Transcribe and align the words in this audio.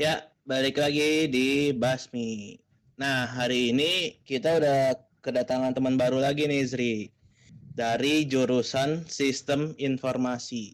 Ya, 0.00 0.32
balik 0.48 0.80
lagi 0.80 1.28
di 1.28 1.76
Basmi. 1.76 2.56
Nah, 2.96 3.28
hari 3.28 3.68
ini 3.68 4.16
kita 4.24 4.56
udah 4.56 4.96
kedatangan 5.20 5.76
teman 5.76 6.00
baru 6.00 6.24
lagi 6.24 6.48
nih, 6.48 6.64
Zri. 6.64 6.94
Dari 7.76 8.24
jurusan 8.24 9.04
Sistem 9.04 9.76
Informasi. 9.76 10.72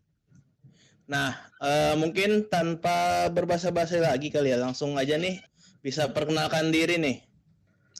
Nah, 1.11 1.34
eh, 1.59 1.98
mungkin 1.98 2.47
tanpa 2.47 3.27
berbahasa-basi 3.34 3.98
lagi 3.98 4.30
kali 4.30 4.55
ya, 4.55 4.62
langsung 4.62 4.95
aja 4.95 5.19
nih 5.19 5.43
bisa 5.83 6.06
perkenalkan 6.15 6.70
diri 6.70 6.95
nih. 6.95 7.19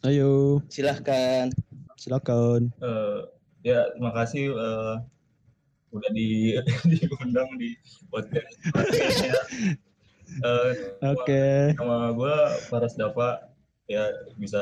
Ayo, 0.07 0.63
Silahkan. 0.71 1.51
silakan. 1.99 2.71
Eh, 2.79 3.21
ya 3.67 3.83
terima 3.99 4.15
kasih 4.15 4.55
eh, 4.55 4.95
udah 5.91 6.11
di 6.15 6.55
diundang 6.95 7.51
di 7.59 7.75
podcast 8.15 8.47
Eh, 10.27 10.71
Oke. 11.07 11.73
nama 11.79 12.11
gue 12.13 12.37
Faras 12.67 12.99
Dava 12.99 13.47
ya 13.87 14.11
bisa 14.35 14.59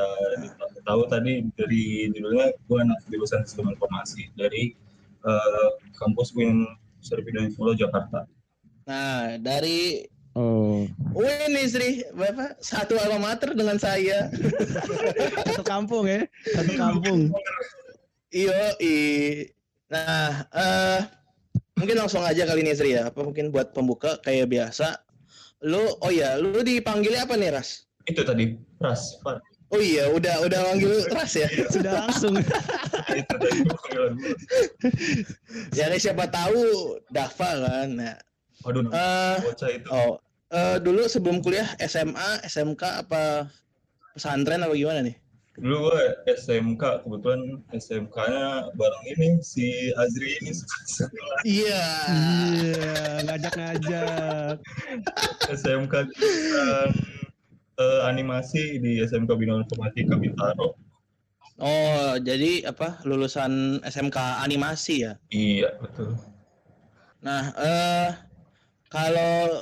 tahu 0.84 1.08
tadi 1.08 1.40
dari 1.56 2.12
judulnya 2.12 2.52
gue 2.68 2.78
anak 2.84 3.00
jurusan 3.08 3.40
sistem 3.48 3.72
informasi 3.72 4.28
dari 4.36 4.76
eh, 5.24 5.68
kampus 5.96 6.36
UIN 6.36 6.68
Servida 7.00 7.44
Pulau 7.56 7.72
Jakarta. 7.76 8.28
Nah, 8.84 9.40
dari 9.40 10.04
Oh, 10.34 10.82
Wih 11.14 11.46
nih 11.46 11.66
Sri, 11.70 11.90
Bapak 12.10 12.58
satu 12.58 12.98
alma 12.98 13.22
mater 13.22 13.54
dengan 13.54 13.78
saya. 13.78 14.26
satu 15.46 15.62
kampung 15.62 16.10
ya, 16.10 16.26
satu 16.50 16.74
kampung. 16.74 17.30
Iyo, 18.34 18.50
i. 18.82 18.96
Nah, 19.94 20.42
eh 20.50 21.06
mungkin 21.78 22.02
langsung 22.02 22.26
aja 22.26 22.50
kali 22.50 22.66
ini 22.66 22.74
Sri 22.74 22.98
ya. 22.98 23.14
Apa 23.14 23.22
mungkin 23.22 23.54
buat 23.54 23.70
pembuka 23.70 24.18
kayak 24.26 24.50
biasa. 24.50 25.03
Lu, 25.62 25.94
oh 26.02 26.12
ya, 26.12 26.36
lu 26.40 26.60
dipanggilnya 26.60 27.24
apa 27.28 27.38
nih 27.38 27.54
Ras? 27.54 27.86
Itu 28.04 28.26
tadi 28.26 28.58
Ras, 28.82 29.16
Far. 29.22 29.38
Oh 29.72 29.80
iya, 29.80 30.06
udah 30.12 30.44
udah 30.44 30.60
manggil 30.70 31.02
Ras 31.10 31.34
ya. 31.34 31.48
Sudah 31.72 32.04
langsung. 32.04 32.36
itu 33.20 33.34
tadi. 33.34 33.60
Ya 35.74 35.88
nih, 35.90 35.98
siapa 35.98 36.28
tahu 36.28 36.94
Dava 37.10 37.50
kan. 37.64 37.88
Nah, 37.96 38.16
Waduh, 38.64 38.86
eh 38.92 39.36
bocah 39.44 39.70
itu. 39.72 39.88
oh, 39.90 40.16
eh 40.52 40.76
dulu 40.80 41.04
sebelum 41.08 41.40
kuliah 41.40 41.66
SMA, 41.84 42.44
SMK 42.46 43.08
apa 43.08 43.48
pesantren 44.14 44.62
apa 44.62 44.72
gimana 44.76 45.00
nih? 45.04 45.16
Dulu 45.54 45.86
gue 45.86 46.02
SMK, 46.34 47.06
kebetulan 47.06 47.62
SMK-nya 47.70 48.74
bareng 48.74 49.04
ini, 49.14 49.28
si 49.38 49.94
Azri 49.94 50.34
ini. 50.42 50.50
Iya. 51.46 51.86
Iya, 52.58 52.94
ngajak-ngajak. 53.22 54.54
SMK 55.54 55.94
jurusan 56.10 56.90
eh, 57.78 58.00
animasi 58.02 58.82
di 58.82 58.98
SMK 59.06 59.30
Bina 59.38 59.62
Informatika 59.62 60.18
Bintaro. 60.18 60.74
Oh, 61.62 62.18
jadi 62.18 62.66
apa 62.66 62.98
lulusan 63.06 63.78
SMK 63.86 64.42
animasi 64.42 65.06
ya? 65.06 65.14
Iya, 65.30 65.70
betul. 65.78 66.18
Nah, 67.22 67.54
eh 67.54 68.10
kalau 68.90 69.54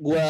gua 0.00 0.28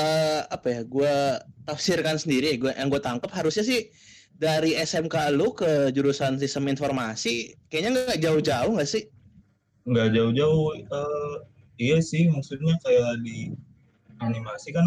apa 0.51 0.67
ya, 0.75 0.81
gua 0.83 1.15
tafsirkan 1.63 2.19
sendiri, 2.19 2.59
gua 2.59 2.75
yang 2.75 2.91
gua 2.91 2.99
tangkap 2.99 3.31
harusnya 3.31 3.63
sih 3.63 3.95
dari 4.37 4.77
SMK 4.77 5.33
lu 5.33 5.53
ke 5.57 5.89
jurusan 5.97 6.37
sistem 6.37 6.69
informasi 6.69 7.57
kayaknya 7.73 7.91
nggak 8.13 8.21
jauh-jauh 8.21 8.73
nggak 8.77 8.89
sih? 8.89 9.05
Nggak 9.89 10.13
jauh-jauh, 10.19 10.77
eh, 10.77 11.35
iya 11.81 11.99
sih, 12.03 12.29
maksudnya 12.29 12.75
kayak 12.85 13.23
di 13.25 13.55
animasi 14.21 14.75
kan 14.77 14.85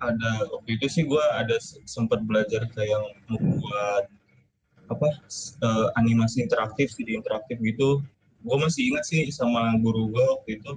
ada, 0.00 0.48
waktu 0.48 0.80
itu 0.80 0.86
sih 0.88 1.02
gue 1.04 1.20
ada 1.36 1.60
sempat 1.84 2.24
belajar 2.24 2.64
kayak 2.72 3.00
membuat 3.28 4.08
apa 4.88 5.06
eh, 5.60 5.86
animasi 6.00 6.40
interaktif, 6.46 6.90
CD 6.94 7.12
interaktif 7.18 7.60
gitu. 7.60 8.00
Gue 8.40 8.56
masih 8.56 8.88
ingat 8.94 9.04
sih 9.04 9.28
sama 9.28 9.76
guru 9.84 10.08
gue 10.08 10.24
waktu 10.24 10.50
itu, 10.62 10.72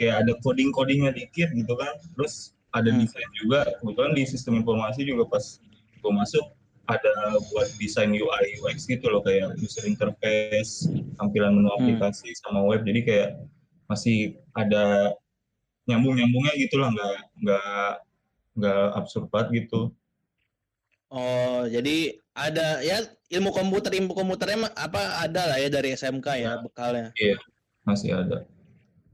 kayak 0.00 0.24
ada 0.24 0.32
coding-codingnya 0.40 1.12
dikit 1.12 1.52
gitu 1.52 1.76
kan, 1.76 1.92
terus 2.16 2.56
ada 2.72 2.88
Hmm. 2.88 3.04
desain 3.04 3.28
juga, 3.36 3.68
kebetulan 3.84 4.16
di 4.16 4.24
sistem 4.24 4.56
informasi 4.64 5.04
juga 5.04 5.28
pas 5.28 5.44
gue 6.00 6.12
masuk, 6.16 6.40
ada 6.90 7.14
buat 7.54 7.68
desain 7.78 8.10
UI 8.10 8.58
UX 8.58 8.90
gitu 8.90 9.06
loh 9.06 9.22
kayak 9.22 9.54
user 9.62 9.86
interface, 9.86 10.90
tampilan 11.18 11.54
menu 11.54 11.70
Hmm. 11.70 11.78
aplikasi 11.78 12.34
sama 12.42 12.62
web. 12.66 12.82
Jadi 12.82 13.00
kayak 13.06 13.30
masih 13.86 14.38
ada 14.58 15.14
nyambung-nyambungnya 15.86 16.54
gitu 16.58 16.78
lah, 16.82 16.90
nggak 16.90 17.16
nggak 17.42 17.90
nggak 18.58 18.84
absurd 18.98 19.26
banget 19.30 19.66
gitu. 19.66 19.94
Oh, 21.12 21.68
jadi 21.68 22.16
ada 22.32 22.80
ya 22.80 23.04
ilmu 23.28 23.52
komputer, 23.52 23.92
ilmu 24.00 24.16
komputernya 24.16 24.72
apa 24.72 25.20
ada 25.20 25.52
lah 25.52 25.58
ya 25.60 25.68
dari 25.68 25.92
SMK 25.92 26.26
ya 26.40 26.56
bekalnya. 26.64 27.12
Masih 27.84 28.16
ada. 28.16 28.48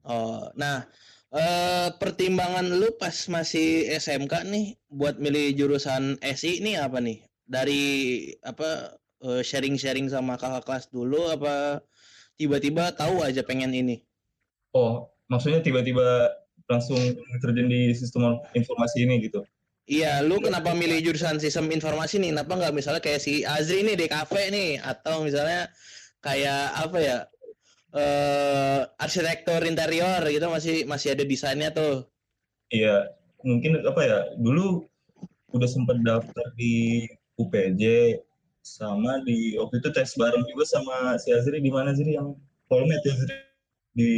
Oh, 0.06 0.47
nah 0.55 0.87
eh 1.29 1.89
pertimbangan 2.00 2.65
lu 2.65 2.89
pas 2.97 3.12
masih 3.29 3.93
SMK 3.99 4.47
nih 4.49 4.67
buat 4.89 5.21
milih 5.21 5.53
jurusan 5.59 6.17
SI 6.23 6.62
ini 6.65 6.79
apa 6.79 7.03
nih? 7.03 7.29
Dari 7.49 8.29
apa 8.45 9.01
eh, 9.25 9.43
sharing-sharing 9.43 10.13
sama 10.13 10.37
kakak 10.37 10.69
kelas 10.69 10.85
dulu 10.93 11.33
apa 11.33 11.81
tiba-tiba 12.37 12.93
tahu 12.93 13.25
aja 13.25 13.41
pengen 13.41 13.73
ini? 13.73 14.05
Oh, 14.77 15.09
maksudnya 15.33 15.65
tiba-tiba 15.65 16.37
langsung 16.69 17.01
terjun 17.41 17.73
di 17.73 17.97
sistem 17.97 18.37
informasi 18.53 19.09
ini 19.09 19.25
gitu. 19.25 19.41
Iya, 19.89 20.21
lu 20.21 20.37
kenapa 20.45 20.77
milih 20.77 21.01
jurusan 21.01 21.41
sistem 21.41 21.73
informasi 21.73 22.21
nih? 22.21 22.37
Kenapa 22.37 22.53
nggak 22.61 22.77
misalnya 22.77 23.01
kayak 23.01 23.25
si 23.25 23.41
Azri 23.41 23.81
nih 23.81 23.97
DKV 23.97 24.33
nih 24.53 24.71
atau 24.85 25.25
misalnya 25.25 25.73
kayak 26.21 26.63
apa 26.77 26.99
ya? 27.01 27.19
eh 27.89 28.85
arsitektur 29.01 29.65
interior 29.65 30.21
gitu 30.29 30.45
masih 30.53 30.85
masih 30.85 31.17
ada 31.17 31.25
desainnya 31.25 31.73
tuh. 31.73 32.05
Iya, 32.69 33.17
mungkin 33.41 33.81
apa 33.81 34.01
ya? 34.05 34.19
Dulu 34.37 34.85
udah 35.57 35.69
sempat 35.73 35.97
daftar 36.05 36.47
di 36.61 37.09
UPJ 37.38 37.82
sama 38.66 39.22
di 39.22 39.56
waktu 39.56 39.81
itu 39.81 39.88
tes 39.94 40.12
bareng 40.19 40.44
juga 40.50 40.65
sama 40.66 41.16
si 41.22 41.31
Azri. 41.32 41.62
Di 41.62 41.71
mana 41.71 41.94
Azri? 41.94 42.19
Yang 42.19 42.37
Polmed 42.66 43.00
ya 43.06 43.15
Azri? 43.15 43.37
Di 43.94 44.10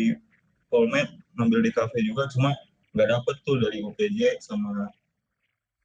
Polmed 0.73 1.07
ngambil 1.37 1.61
di 1.69 1.71
kafe 1.71 2.01
juga. 2.03 2.27
Cuma 2.33 2.57
nggak 2.97 3.09
dapet 3.13 3.37
tuh 3.45 3.61
dari 3.61 3.85
UPJ 3.85 4.41
sama 4.43 4.89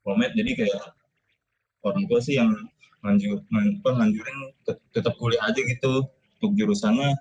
Polmed. 0.08 0.34
Jadi 0.34 0.66
kayak 0.66 0.96
orang 1.86 2.08
tua 2.10 2.20
sih 2.24 2.40
yang 2.40 2.56
nganjurin 3.06 4.40
tet- 4.66 4.82
tetap 4.96 5.14
kuliah 5.20 5.44
aja 5.46 5.60
gitu. 5.60 6.08
Untuk 6.40 6.52
jurusannya 6.58 7.14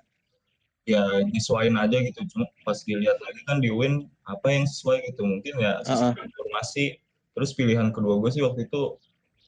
ya 0.87 1.01
nyesuaiin 1.27 1.75
aja 1.75 1.97
gitu. 2.01 2.23
Cuma 2.31 2.47
pas 2.63 2.79
dilihat 2.87 3.19
lagi 3.21 3.41
kan 3.45 3.59
di 3.59 3.69
UIN 3.69 4.07
apa 4.25 4.47
yang 4.49 4.65
sesuai 4.65 5.11
gitu? 5.11 5.27
Mungkin 5.27 5.59
ya 5.59 5.83
sistem 5.85 6.23
informasi. 6.23 6.97
Terus 7.35 7.51
pilihan 7.51 7.91
kedua 7.91 8.17
gue 8.23 8.31
sih 8.31 8.41
waktu 8.41 8.65
itu 8.65 8.95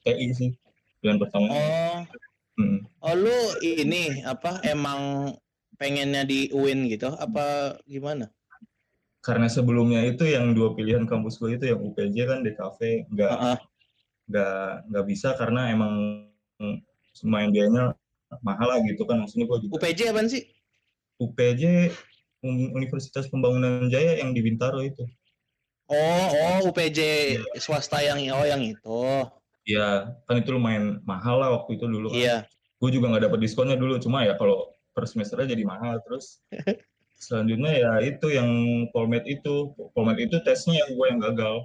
TI 0.08 0.26
sih 0.32 0.50
pilihan 0.98 1.20
pertama 1.20 1.46
Oh, 1.48 1.98
Hmm. 2.58 2.82
oh 2.98 3.14
lu 3.14 3.38
ini 3.62 4.18
apa 4.26 4.58
emang 4.66 5.30
pengennya 5.78 6.26
di 6.26 6.50
UIN 6.50 6.90
gitu 6.90 7.06
apa 7.14 7.78
gimana? 7.86 8.26
karena 9.22 9.46
sebelumnya 9.46 10.02
itu 10.02 10.26
yang 10.26 10.56
dua 10.56 10.74
pilihan 10.74 11.06
kampus 11.06 11.38
gue 11.38 11.54
itu 11.54 11.70
yang 11.70 11.78
UPJ 11.78 12.16
kan 12.26 12.42
DKV 12.42 12.78
nggak 13.14 13.30
nggak 14.26 14.60
nggak 14.90 15.04
bisa 15.06 15.38
karena 15.38 15.70
emang 15.70 16.26
lumayan 17.22 17.50
biayanya 17.54 17.94
mahal 18.42 18.68
lah 18.68 18.78
gitu 18.82 19.06
kan 19.06 19.22
maksudnya 19.22 19.46
gue 19.46 19.58
juga 19.62 19.72
UPJ 19.78 20.00
apaan 20.10 20.26
sih? 20.26 20.42
UPJ 21.18 21.62
Un- 22.42 22.70
Universitas 22.74 23.26
Pembangunan 23.26 23.86
Jaya 23.86 24.18
yang 24.18 24.34
di 24.34 24.42
Bintaro 24.42 24.82
itu 24.82 25.06
Oh, 25.86 26.26
oh 26.28 26.58
UPJ 26.68 26.98
swasta 27.56 28.02
yang 28.02 28.18
oh 28.34 28.44
yang 28.44 28.60
itu. 28.60 29.02
Ya 29.68 30.16
kan 30.24 30.40
itu 30.40 30.56
lumayan 30.56 31.04
mahal 31.04 31.44
lah 31.44 31.52
waktu 31.60 31.76
itu 31.76 31.84
dulu 31.84 32.08
kan. 32.08 32.16
Iya. 32.16 32.36
gue 32.80 32.90
juga 32.94 33.12
nggak 33.12 33.24
dapat 33.28 33.38
diskonnya 33.44 33.76
dulu 33.76 34.00
cuma 34.00 34.24
ya 34.24 34.32
kalau 34.40 34.72
per 34.96 35.04
semesternya 35.04 35.52
jadi 35.52 35.64
mahal 35.68 36.00
terus 36.08 36.40
selanjutnya 37.28 37.72
ya 37.76 37.92
itu 38.00 38.32
yang 38.32 38.48
Polmed 38.96 39.28
itu 39.28 39.76
Polmed 39.92 40.16
itu 40.16 40.40
tesnya 40.40 40.80
yang 40.80 40.90
gue 40.96 41.06
yang 41.12 41.20
gagal 41.20 41.56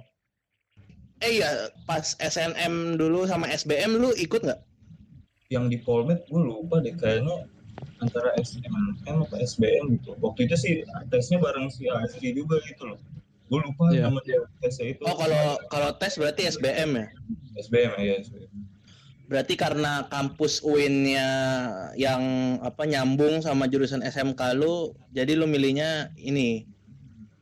Eh 1.22 1.40
iya, 1.40 1.70
pas 1.88 2.18
SNM 2.20 3.00
dulu 3.00 3.24
sama 3.24 3.48
SBM 3.48 3.96
lu 3.96 4.12
ikut 4.18 4.44
nggak? 4.44 4.60
yang 5.52 5.70
di 5.70 5.78
Polmed 5.80 6.24
gue 6.28 6.40
lupa 6.42 6.80
deh 6.82 6.92
kayaknya 6.96 7.46
antara 8.02 8.32
SNM 8.40 9.22
apa 9.22 9.36
SBM 9.38 10.00
gitu 10.00 10.16
waktu 10.24 10.50
itu 10.50 10.56
sih 10.56 10.72
tesnya 11.12 11.38
bareng 11.38 11.68
si 11.70 11.86
Azri 11.86 12.32
juga 12.34 12.58
gitu 12.64 12.92
loh 12.92 12.98
gue 13.54 13.62
lupa 13.70 13.84
Iya. 13.94 14.10
nama 14.10 14.18
dia 14.26 14.42
tesnya 14.58 14.86
itu 14.90 15.02
Oh, 15.06 15.14
kalau 15.14 15.44
kalau 15.70 15.90
tes 15.94 16.18
berarti 16.18 16.50
SBM 16.50 16.90
ya? 16.98 17.06
SBM 17.62 17.92
ya 18.02 18.14
SBM. 18.18 18.50
Berarti 19.24 19.54
karena 19.56 20.04
kampus 20.10 20.60
UIN-nya 20.60 21.28
yang 21.96 22.20
apa 22.60 22.84
nyambung 22.84 23.40
sama 23.40 23.64
jurusan 23.64 24.02
SMK 24.02 24.36
lu, 24.52 24.92
jadi 25.14 25.32
lu 25.32 25.48
milihnya 25.48 26.12
ini 26.18 26.68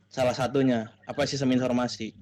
salah 0.07 0.31
satunya 0.31 0.93
apa 1.03 1.25
sistem 1.25 1.51
informasi. 1.51 2.15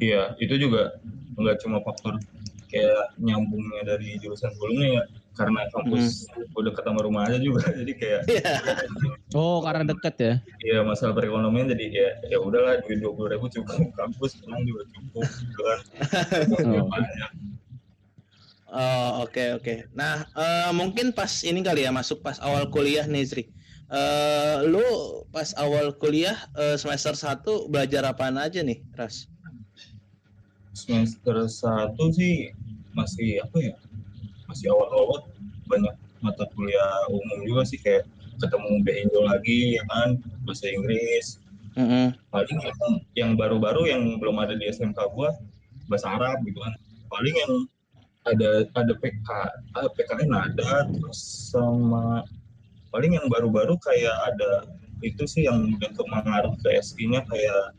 Iya, 0.00 0.34
itu 0.42 0.58
juga 0.58 0.98
nggak 1.38 1.62
cuma 1.62 1.78
faktor 1.86 2.18
kayak 2.66 3.14
nyambungnya 3.22 3.86
dari 3.86 4.18
jurusan 4.18 4.50
sebelumnya 4.50 4.88
ya, 4.98 5.02
karena 5.34 5.66
kampus 5.74 6.30
udah 6.54 6.72
ketemu 6.72 6.98
rumah 7.10 7.22
aja 7.26 7.38
juga, 7.42 7.66
jadi 7.82 7.92
kayak 7.94 8.20
Iya. 8.30 8.54
Oh, 9.38 9.58
karena 9.66 9.82
deket 9.82 10.14
ya. 10.22 10.34
ya 10.62 10.78
masalah 10.86 11.10
perekonomian 11.18 11.66
jadi 11.74 11.84
ya 11.90 12.08
ya 12.30 12.38
udahlah 12.38 12.78
duit 12.86 13.02
dua 13.02 13.10
puluh 13.18 13.34
ribu 13.34 13.50
cukup 13.50 13.90
kampus 13.98 14.38
tenang 14.38 14.62
juga 14.62 14.82
cukup 14.94 15.26
gitu 15.26 15.60
kan. 15.60 15.78
Oh. 16.62 16.86
Banyak. 16.86 17.30
Oh, 18.74 19.26
oke 19.26 19.58
oke. 19.58 19.74
Nah, 19.94 20.26
eh, 20.34 20.70
mungkin 20.70 21.10
pas 21.10 21.42
ini 21.42 21.62
kali 21.62 21.82
ya 21.86 21.90
masuk 21.90 22.22
pas 22.22 22.38
awal 22.38 22.70
kuliah 22.70 23.06
nih 23.06 23.22
Zri. 23.26 23.44
Eh, 23.90 24.56
lu 24.66 24.82
pas 25.30 25.50
awal 25.58 25.94
kuliah 25.94 26.34
eh, 26.54 26.74
semester 26.78 27.14
1 27.14 27.70
belajar 27.70 28.02
apaan 28.06 28.38
aja 28.38 28.62
nih, 28.62 28.82
Ras? 28.94 29.26
semester 30.74 31.46
satu 31.46 32.10
sih 32.10 32.50
masih 32.98 33.38
apa 33.46 33.56
ya 33.62 33.74
masih 34.54 34.70
awal-awal 34.70 35.26
banyak 35.66 35.94
mata 36.22 36.46
kuliah 36.54 37.10
umum 37.10 37.42
juga 37.42 37.66
sih 37.66 37.82
kayak 37.82 38.06
ketemu 38.38 38.86
Beinjo 38.86 39.20
lagi 39.26 39.76
ya 39.76 39.84
kan? 39.90 40.22
Bahasa 40.46 40.70
Inggris. 40.70 41.42
Mm-mm. 41.74 42.14
paling 42.30 42.58
yang, 42.62 42.78
yang 43.18 43.30
baru-baru 43.34 43.90
yang 43.90 44.22
belum 44.22 44.38
ada 44.38 44.54
di 44.54 44.70
SMK 44.70 44.94
gua 45.10 45.34
bahasa 45.90 46.06
Arab 46.06 46.46
gitu 46.46 46.62
kan. 46.62 46.70
Paling 47.10 47.34
yang 47.34 47.52
ada 48.30 48.62
ada 48.78 48.94
PK 48.94 49.28
ah, 49.74 49.90
PKN 49.98 50.30
ada 50.30 50.86
terus 50.86 51.50
sama 51.50 52.22
paling 52.94 53.18
yang 53.18 53.26
baru-baru 53.26 53.74
kayak 53.82 54.14
ada 54.30 54.70
itu 55.02 55.26
sih 55.26 55.50
yang 55.50 55.66
udah 55.76 55.90
kepengaruh 55.92 56.54
ke 56.62 56.78
SI-nya 56.78 57.26
kayak 57.26 57.74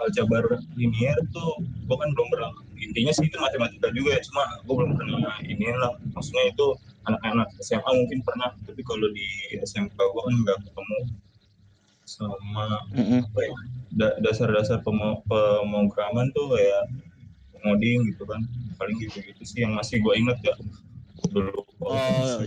aljabar 0.00 0.42
linear 0.74 1.20
tuh 1.30 1.60
gua 1.84 2.00
kan 2.00 2.10
belum 2.16 2.28
pernah 2.32 2.50
intinya 2.80 3.12
sih 3.12 3.28
itu 3.28 3.36
matematika 3.36 3.92
juga 3.92 4.16
ya 4.16 4.20
cuma 4.24 4.42
gua 4.64 4.74
belum 4.82 4.92
pernah 4.96 5.36
ini 5.44 5.68
lah 5.76 5.92
maksudnya 6.16 6.50
itu 6.50 6.66
anak-anak 7.06 7.48
SMA 7.60 7.90
mungkin 7.92 8.20
pernah 8.24 8.50
tapi 8.64 8.80
kalau 8.82 9.08
di 9.12 9.26
SMK 9.60 9.96
gua 9.96 10.22
kan 10.26 10.34
nggak 10.40 10.58
ketemu 10.64 10.98
sama 12.08 12.66
apa 12.90 13.40
ya 13.46 13.54
da- 13.94 14.16
dasar-dasar 14.18 14.82
pemo- 14.82 15.22
pemrograman 15.30 16.30
tuh 16.34 16.58
kayak 16.58 16.82
ngoding 17.64 17.98
gitu 18.12 18.24
kan. 18.24 18.40
Paling 18.80 18.96
gitu-gitu 18.98 19.42
sih 19.44 19.62
yang 19.64 19.76
masih 19.76 20.00
gue 20.00 20.14
inget 20.16 20.38
ya. 20.42 20.54
Dulu 21.30 21.60
Oh. 21.80 22.44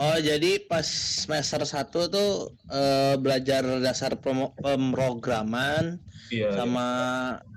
Oh, 0.00 0.16
jadi 0.16 0.64
pas 0.64 0.84
semester 1.24 1.60
1 1.60 2.08
tuh 2.08 2.56
eh, 2.72 3.14
belajar 3.20 3.60
dasar 3.84 4.16
pemrograman 4.60 6.00
iya. 6.32 6.56
sama 6.56 6.86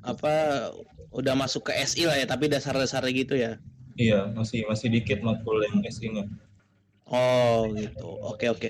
apa 0.03 0.67
udah 1.13 1.33
masuk 1.38 1.69
ke 1.69 1.74
SI 1.86 2.10
lah 2.10 2.18
ya, 2.18 2.25
tapi 2.25 2.50
dasar-dasarnya 2.50 3.12
gitu 3.13 3.36
ya. 3.38 3.62
iya 3.94 4.25
masih 4.33 4.65
masih 4.65 4.89
dikit 4.89 5.21
matkul 5.21 5.62
yang 5.62 5.86
S 5.86 6.01
ini 6.01 6.25
Oh 7.13 7.69
gitu. 7.77 8.10
Oke 8.25 8.50
oke. 8.50 8.69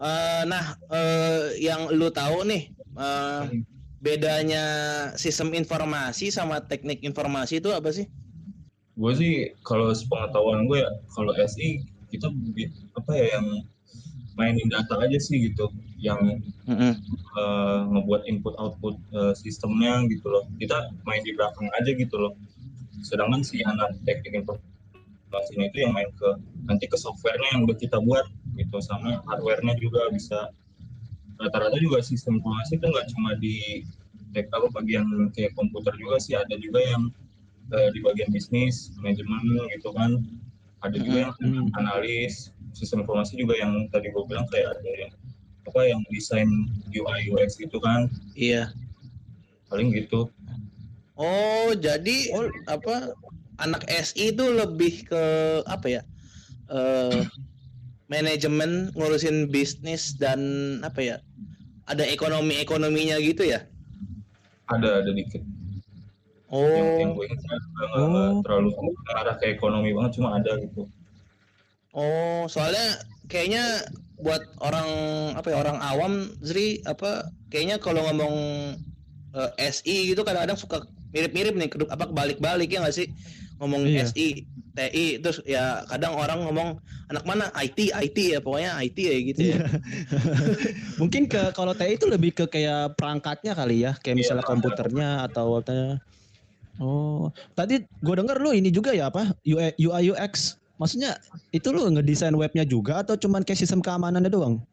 Eh, 0.00 0.42
nah, 0.44 0.76
eh, 0.90 1.56
yang 1.64 1.88
lu 1.88 2.12
tahu 2.12 2.44
nih 2.44 2.68
eh, 2.76 3.42
bedanya 4.04 4.64
sistem 5.16 5.56
informasi 5.56 6.28
sama 6.28 6.60
teknik 6.60 7.00
informasi 7.00 7.62
itu 7.62 7.72
apa 7.72 7.88
sih? 7.88 8.04
gue 9.00 9.12
sih 9.16 9.34
kalau 9.64 9.88
sepengetahuan 9.96 10.68
gue 10.68 10.84
ya 10.84 10.90
kalau 11.16 11.32
SI 11.32 11.80
kita 12.12 12.28
apa 13.00 13.10
ya 13.16 13.40
yang 13.40 13.64
mainin 14.36 14.68
data 14.68 15.00
aja 15.00 15.16
sih 15.16 15.48
gitu 15.48 15.72
yang 16.00 16.40
Mm-mm. 16.64 16.92
eh, 17.36 17.80
ngebuat 17.92 18.24
input 18.26 18.56
output 18.56 18.96
eh, 19.12 19.34
sistemnya 19.36 20.02
gitu 20.08 20.26
loh. 20.32 20.44
Kita 20.56 20.90
main 21.04 21.20
di 21.22 21.36
belakang 21.36 21.68
aja 21.76 21.90
gitu 21.92 22.16
loh. 22.16 22.32
Sedangkan 23.04 23.44
si 23.44 23.60
anak 23.64 23.96
teknik 24.08 24.44
informasinya 24.44 25.68
itu 25.68 25.78
yang 25.84 25.92
main 25.92 26.08
ke 26.16 26.28
nanti 26.66 26.88
ke 26.88 26.96
softwarenya 26.96 27.60
yang 27.60 27.62
udah 27.68 27.76
kita 27.76 28.00
buat 28.00 28.26
gitu 28.56 28.80
sama 28.80 29.20
hardwarenya 29.28 29.76
juga 29.78 30.08
bisa. 30.10 30.50
Rata-rata 31.40 31.80
juga 31.80 32.04
sistem 32.04 32.40
informasi 32.40 32.76
itu 32.76 32.84
nggak 32.84 33.06
cuma 33.16 33.30
di 33.40 33.84
tek 34.36 34.52
apa 34.52 34.68
bagian 34.72 35.32
kayak 35.36 35.52
komputer 35.56 35.92
juga 36.00 36.16
sih. 36.20 36.36
Ada 36.36 36.56
juga 36.56 36.80
yang 36.80 37.12
eh, 37.76 37.88
di 37.92 38.00
bagian 38.00 38.32
bisnis 38.32 38.92
manajemen 39.00 39.68
gitu 39.76 39.92
kan. 39.92 40.20
Ada 40.80 40.96
juga 40.96 41.28
yang 41.28 41.68
analis 41.76 42.48
sistem 42.72 43.04
informasi 43.04 43.36
juga 43.36 43.58
yang 43.58 43.84
tadi 43.92 44.08
gue 44.08 44.24
bilang 44.24 44.46
kayak 44.48 44.78
ada 44.78 44.90
yang 44.96 45.12
apa 45.70 45.86
yang 45.86 46.02
desain 46.10 46.50
UI 46.90 47.30
UX 47.30 47.54
gitu 47.54 47.78
kan 47.78 48.10
Iya. 48.34 48.74
paling 49.70 49.94
gitu 49.94 50.26
Oh, 51.14 51.76
jadi 51.76 52.32
apa 52.64 53.12
anak 53.60 53.84
SI 53.86 54.32
itu 54.32 54.40
lebih 54.40 55.04
ke 55.04 55.22
apa 55.68 56.00
ya? 56.00 56.02
Eh 56.72 57.28
manajemen 58.08 58.88
ngurusin 58.96 59.52
bisnis 59.52 60.16
dan 60.16 60.40
apa 60.80 61.04
ya? 61.04 61.16
Ada 61.84 62.08
ekonomi-ekonominya 62.08 63.20
gitu 63.20 63.44
ya? 63.44 63.68
ada 64.70 65.02
ada 65.04 65.10
dikit 65.12 65.42
yang, 66.48 66.88
yang 66.98 67.10
Oh, 67.12 67.18
gue 67.18 67.26
ingat 67.26 67.62
Oh. 68.00 68.38
terlalu 68.40 68.70
arah 69.12 69.34
ke 69.36 69.50
ekonomi 69.50 69.90
banget 69.90 70.22
cuma 70.22 70.38
ada 70.38 70.54
gitu 70.62 70.86
oh, 71.90 72.46
soalnya 72.46 73.02
kayaknya 73.26 73.82
buat 74.20 74.42
orang 74.60 74.88
apa 75.36 75.48
ya 75.52 75.56
orang 75.60 75.78
awam 75.80 76.12
Zri 76.44 76.80
apa 76.84 77.28
kayaknya 77.48 77.80
kalau 77.80 78.04
ngomong 78.10 78.34
eh, 79.34 79.50
SI 79.72 80.12
gitu 80.12 80.22
kadang-kadang 80.22 80.58
suka 80.60 80.84
mirip-mirip 81.10 81.56
nih 81.58 81.68
kedua 81.72 81.90
apa 81.90 82.06
kebalik-balik 82.06 82.70
ya 82.70 82.84
nggak 82.84 82.96
sih 82.96 83.08
ngomong 83.60 83.84
Iya. 83.84 84.08
SI 84.08 84.46
TI 84.70 85.18
terus 85.20 85.42
ya 85.44 85.82
kadang 85.90 86.14
orang 86.14 86.46
ngomong 86.46 86.78
anak 87.10 87.24
mana 87.26 87.50
IT 87.58 87.90
IT 87.90 88.16
ya 88.16 88.38
pokoknya 88.38 88.78
IT 88.80 88.98
ya 88.98 89.16
gitu 89.20 89.40
ya 89.42 89.58
Mungkin 91.00 91.26
ke 91.26 91.50
kalau 91.52 91.74
TI 91.74 91.98
itu 91.98 92.06
lebih 92.06 92.30
ke 92.32 92.44
kayak 92.46 92.94
perangkatnya 92.94 93.52
kali 93.56 93.82
ya, 93.84 93.92
kayak 93.98 94.16
Iya, 94.16 94.20
misalnya 94.20 94.44
komputernya 94.46 95.08
atau 95.26 95.58
apa. 95.58 95.98
Oh, 96.80 97.28
tadi 97.52 97.84
gue 97.84 98.14
denger 98.16 98.40
lu 98.40 98.56
ini 98.56 98.72
juga 98.72 98.96
ya 98.96 99.12
apa? 99.12 99.36
UI 99.44 99.76
UX. 100.12 100.59
Maksudnya 100.80 101.20
itu 101.52 101.68
lu 101.68 101.84
ngedesain 101.92 102.32
webnya 102.32 102.64
juga 102.64 103.04
atau 103.04 103.12
cuman 103.14 103.44
kayak 103.44 103.60
sistem 103.60 103.84
keamanannya 103.84 104.32
doang? 104.32 104.64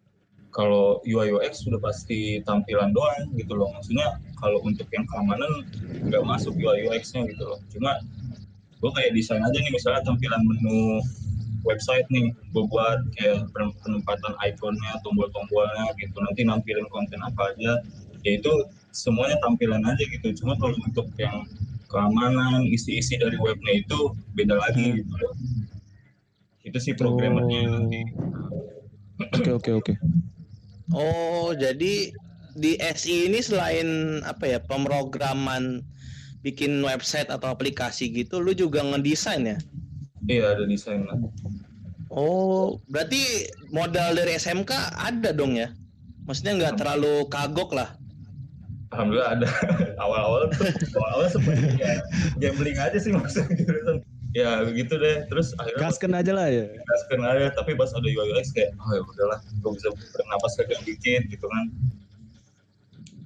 kalau 0.57 0.97
UI 1.05 1.29
UX 1.37 1.61
sudah 1.69 1.77
pasti 1.77 2.41
tampilan 2.41 2.89
doang 2.89 3.29
gitu 3.37 3.53
loh. 3.53 3.69
Maksudnya 3.77 4.17
kalau 4.41 4.57
untuk 4.65 4.89
yang 4.89 5.05
keamanan 5.05 5.69
nggak 6.09 6.23
masuk 6.25 6.57
UI 6.57 6.89
UX 6.89 7.13
nya 7.13 7.29
gitu 7.29 7.45
loh. 7.45 7.61
Cuma 7.69 8.01
gue 8.81 8.91
kayak 8.97 9.13
desain 9.13 9.45
aja 9.45 9.53
nih 9.53 9.69
misalnya 9.69 10.01
tampilan 10.01 10.41
menu 10.41 10.97
website 11.61 12.09
nih. 12.09 12.33
Gue 12.57 12.65
buat 12.73 13.05
kayak 13.21 13.53
pen- 13.53 13.77
penempatan 13.85 14.33
ikonnya 14.41 14.97
tombol-tombolnya 15.05 15.93
gitu. 16.01 16.17
Nanti 16.25 16.41
nampilin 16.41 16.89
konten 16.89 17.21
apa 17.21 17.53
aja. 17.53 17.77
Ya 18.25 18.41
itu 18.41 18.49
semuanya 18.89 19.37
tampilan 19.45 19.85
aja 19.85 20.03
gitu. 20.09 20.33
Cuma 20.41 20.57
kalau 20.57 20.73
untuk 20.81 21.05
yang 21.21 21.45
keamanan 21.87 22.65
isi-isi 22.65 23.21
dari 23.21 23.37
webnya 23.37 23.85
itu 23.85 24.11
beda 24.33 24.57
lagi 24.57 25.05
gitu 25.05 25.13
loh 25.21 25.37
itu 26.67 26.77
sih 26.77 26.93
programmernya 26.93 27.59
Oh. 27.63 27.71
nanti 27.79 27.99
Oke 29.33 29.49
oke 29.49 29.71
oke. 29.73 29.93
oh 30.91 31.55
jadi 31.55 32.11
di 32.53 32.71
SI 32.77 33.29
ini 33.29 33.39
selain 33.39 33.87
apa 34.21 34.45
ya 34.45 34.59
pemrograman 34.61 35.81
bikin 36.41 36.79
website 36.81 37.27
atau 37.27 37.49
aplikasi 37.49 38.09
gitu 38.09 38.37
lu 38.37 38.53
juga 38.53 38.81
ngedesain 38.81 39.41
ya 39.43 39.57
iya 40.27 40.53
ada 40.53 40.67
desain 40.67 41.07
lah 41.07 41.17
Oh, 42.07 42.79
berarti 42.87 43.19
modal 43.69 44.15
dari 44.15 44.39
SMK 44.39 44.71
ada 44.95 45.35
dong 45.35 45.53
ya? 45.53 45.69
Maksudnya 46.25 46.55
nggak 46.55 46.75
terlalu 46.79 47.27
kagok 47.27 47.75
lah. 47.75 47.93
Alhamdulillah 48.89 49.37
ada 49.37 49.47
awal-awal 50.03 50.47
tuh 50.49 50.65
awal-awal 50.97 51.27
seperti 51.27 51.77
ya 51.77 51.99
gambling 52.39 52.79
aja 52.79 52.95
sih 52.95 53.11
maksudnya 53.11 53.51
jurusan 53.59 53.97
ya 54.35 54.63
begitu 54.63 54.99
deh 54.99 55.23
terus 55.31 55.55
akhirnya 55.55 55.81
Gasken 55.87 56.13
aja 56.13 56.31
lah 56.35 56.47
ya. 56.51 56.65
gaskan 56.67 57.21
aja 57.23 57.47
tapi 57.55 57.75
pas 57.75 57.91
ada 57.95 58.03
UI 58.03 58.31
UX 58.35 58.51
kayak 58.51 58.75
oh 58.75 58.91
ya 58.91 59.01
udahlah 59.03 59.39
gue 59.43 59.71
bisa 59.75 59.87
bernapas 60.13 60.51
kagak 60.59 60.81
dikit 60.83 61.23
gitu 61.29 61.47
kan 61.47 61.67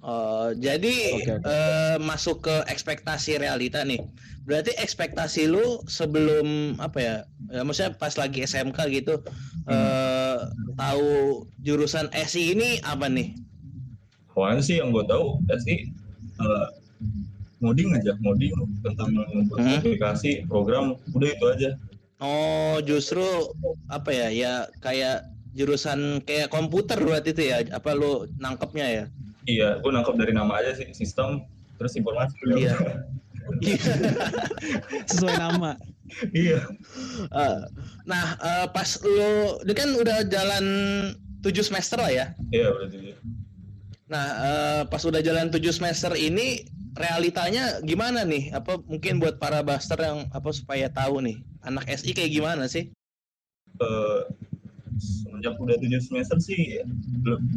Oh, 0.02 0.50
jadi 0.58 1.14
Oke, 1.14 1.30
oke. 1.38 1.46
eh, 1.46 1.98
masuk 2.02 2.50
ke 2.50 2.56
ekspektasi 2.66 3.38
realita 3.38 3.86
nih. 3.86 4.02
Berarti 4.50 4.74
ekspektasi 4.74 5.46
lu 5.46 5.78
sebelum 5.86 6.74
apa 6.82 6.98
ya? 6.98 7.16
Ya 7.54 7.62
maksudnya 7.62 7.94
pas 7.94 8.18
lagi 8.18 8.42
SMK 8.42 8.82
gitu 8.90 9.22
eh 9.70 10.38
tahu 10.74 11.46
jurusan 11.62 12.10
SI 12.18 12.58
ini 12.58 12.82
apa 12.82 13.06
nih? 13.14 13.38
awalnya 14.34 14.66
sih 14.66 14.82
yang 14.82 14.90
gue 14.90 15.06
tahu 15.06 15.38
ya 15.46 15.58
sih 15.62 15.86
eh, 16.42 16.68
ngoding 17.62 17.90
aja 17.94 18.12
ngoding 18.18 18.54
tentang 18.82 19.10
membuat 19.14 19.58
Hmm. 19.60 19.78
aplikasi 19.78 20.32
program 20.46 20.86
udah 21.12 21.30
itu 21.30 21.46
aja 21.50 21.72
Oh, 22.18 22.78
justru 22.80 23.26
apa 23.88 24.14
ya? 24.14 24.30
Ya 24.30 24.54
kayak 24.78 25.26
jurusan 25.52 26.22
kayak 26.22 26.50
komputer 26.50 26.94
berarti 26.96 27.34
itu 27.34 27.50
ya? 27.50 27.66
Apa 27.72 27.94
lu 27.94 28.30
nangkepnya 28.38 28.86
ya? 28.88 29.06
iya 29.44 29.78
gue 29.78 29.90
nangkep 29.90 30.14
dari 30.16 30.30
nama 30.30 30.54
aja 30.56 30.78
sih 30.78 30.86
sistem 30.92 31.42
terus 31.76 31.98
informasi 31.98 32.38
udah. 32.46 32.58
Iya. 32.60 32.76
Sesuai 35.08 35.34
nama. 35.36 35.74
iya 36.30 36.62
Eh, 37.26 37.60
nah, 38.04 38.26
eh, 38.38 38.66
pas 38.70 38.90
lu 39.02 39.32
ini 39.64 39.74
kan 39.74 39.90
udah 39.96 40.18
jalan 40.24 40.66
7 41.42 41.58
semester 41.64 41.98
lah 41.98 42.12
ya. 42.12 42.26
iya 42.50 42.70
berarti 42.70 43.18
Nah, 44.06 44.26
eh, 44.44 44.82
pas 44.86 45.02
udah 45.02 45.20
jalan 45.20 45.50
7 45.50 45.58
semester 45.72 46.14
ini 46.14 46.68
realitanya 46.94 47.80
gimana 47.82 48.24
nih? 48.24 48.52
Apa 48.52 48.80
mungkin 48.84 49.18
buat 49.18 49.38
para 49.38 49.62
buster 49.62 49.98
yang 49.98 50.28
apa 50.30 50.50
supaya 50.52 50.88
tahu 50.88 51.24
nih, 51.24 51.38
anak 51.62 51.88
SI 51.88 52.12
kayak 52.12 52.32
gimana 52.32 52.68
sih? 52.68 52.92
Eh, 53.80 54.22
semenjak 55.02 55.58
udah 55.58 55.74
tujuh 55.82 55.98
semester 55.98 56.38
sih 56.38 56.78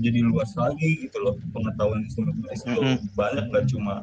jadi 0.01 0.25
luas 0.25 0.57
lagi 0.57 1.05
gitu 1.05 1.21
loh 1.21 1.37
pengetahuan 1.53 2.01
di 2.01 2.09
semester 2.09 2.73
itu 2.73 2.81
Mhm. 2.81 2.97
banyak 3.13 3.45
gak 3.53 3.67
cuma 3.69 3.95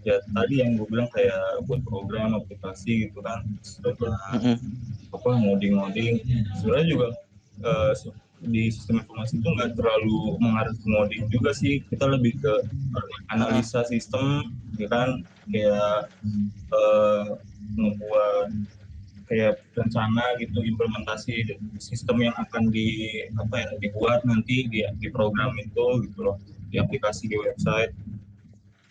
ya 0.00 0.16
tadi 0.32 0.64
yang 0.64 0.80
gue 0.80 0.88
bilang 0.88 1.08
kayak 1.12 1.36
buat 1.68 1.84
program 1.84 2.32
aplikasi 2.32 3.08
gitu 3.08 3.20
kan 3.20 3.44
setelah 3.60 4.16
Mm-mm. 4.36 4.56
apa 5.12 5.28
ngoding 5.28 5.76
ngoding 5.76 6.14
sebenarnya 6.56 6.86
juga 6.88 7.08
eh, 7.60 7.92
se- 7.92 8.16
di 8.48 8.68
sistem 8.68 9.00
informasi 9.00 9.40
itu 9.40 9.48
nggak 9.48 9.76
terlalu 9.76 10.36
mengarah 10.40 10.74
ke 10.74 11.26
juga 11.32 11.50
sih. 11.56 11.80
Kita 11.88 12.08
lebih 12.08 12.38
ke 12.40 12.52
analisa 13.32 13.84
sistem 13.88 14.52
ya 14.76 14.88
kan? 14.88 15.24
Kayak 15.48 16.12
eh, 16.72 17.24
membuat 17.76 18.48
kayak 19.24 19.56
rencana 19.72 20.36
gitu 20.36 20.60
implementasi 20.60 21.56
sistem 21.80 22.28
yang 22.28 22.36
akan 22.36 22.68
di 22.68 23.08
apa 23.40 23.64
ya 23.64 23.70
dibuat 23.80 24.20
nanti 24.28 24.68
di 24.68 24.84
di 25.00 25.08
program 25.08 25.56
itu 25.56 26.08
gitu 26.08 26.18
loh. 26.20 26.36
Di 26.68 26.80
aplikasi 26.80 27.30
di 27.30 27.36
website. 27.40 27.92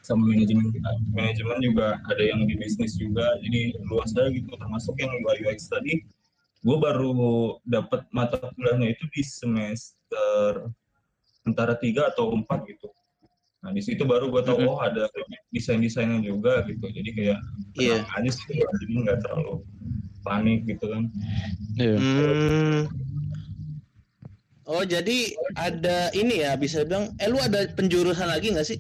Sama 0.03 0.27
manajemen 0.27 0.67
kita. 0.75 0.91
Manajemen 1.15 1.63
juga 1.63 1.95
ada 2.11 2.19
yang 2.19 2.43
di 2.43 2.59
bisnis 2.59 2.99
juga. 2.99 3.39
Jadi 3.39 3.71
luas 3.87 4.11
aja 4.11 4.27
gitu. 4.35 4.51
Termasuk 4.51 4.99
yang 4.99 5.15
UI 5.23 5.47
UX 5.47 5.71
tadi 5.71 6.03
gue 6.63 6.77
baru 6.79 7.11
dapat 7.61 8.07
mata 8.09 8.39
kuliahnya 8.39 8.95
itu 8.95 9.03
di 9.11 9.21
semester 9.21 10.71
antara 11.43 11.75
tiga 11.75 12.07
atau 12.07 12.31
empat 12.31 12.63
gitu 12.65 12.87
nah 13.59 13.71
di 13.71 13.79
situ 13.79 14.03
baru 14.03 14.27
gue 14.27 14.43
tahu 14.43 14.59
Mhm. 14.59 14.67
oh 14.67 14.79
ada 14.79 15.07
desain 15.49 15.79
desainnya 15.79 16.19
juga 16.19 16.63
gitu 16.63 16.83
jadi 16.83 17.09
kayak 17.11 17.39
Iya. 17.75 17.95
tenang 18.03 18.15
aja 18.19 18.29
sih 18.31 18.43
jadi 18.59 18.93
nggak 19.03 19.19
terlalu 19.21 19.55
panik 20.21 20.63
gitu 20.63 20.85
kan 20.87 21.03
Iya. 21.75 21.95
Hmm. 21.99 22.81
Oh, 24.63 24.79
jadi 24.79 25.35
ada 25.59 26.07
ini 26.15 26.39
ya 26.39 26.55
bisa 26.55 26.87
bilang 26.87 27.11
eh 27.19 27.27
lu 27.27 27.35
ada 27.35 27.67
penjurusan 27.75 28.31
lagi 28.31 28.55
nggak 28.55 28.63
sih? 28.63 28.79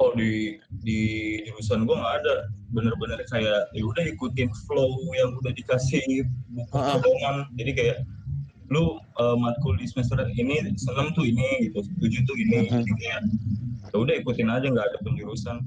oh 0.00 0.10
di 0.12 0.56
di 0.82 0.98
jurusan 1.44 1.84
gue 1.84 1.92
nggak 1.92 2.16
ada 2.20 2.36
bener-bener 2.74 3.22
kayak 3.30 3.70
ya 3.70 3.82
udah 3.82 4.04
ikutin 4.04 4.50
flow 4.66 4.90
yang 5.14 5.30
udah 5.38 5.54
dikasih 5.54 6.02
buku 6.50 6.74
ah. 6.74 6.98
dorongan 6.98 7.46
jadi 7.54 7.70
kayak 7.72 7.98
lu 8.68 8.98
eh, 8.98 9.36
matkul 9.38 9.78
di 9.78 9.86
semester 9.86 10.18
ini 10.34 10.58
seneng 10.74 11.14
tuh 11.14 11.22
ini 11.22 11.70
gitu 11.70 11.80
tujuh 12.02 12.20
tuh 12.26 12.36
ini 12.36 12.66
Mhm. 12.66 12.82
jadi 12.82 12.92
kayak 12.98 13.20
ya 13.88 13.96
udah 13.96 14.14
ikutin 14.18 14.50
aja 14.50 14.66
nggak 14.66 14.86
ada 14.90 14.98
penjurusan 15.06 15.62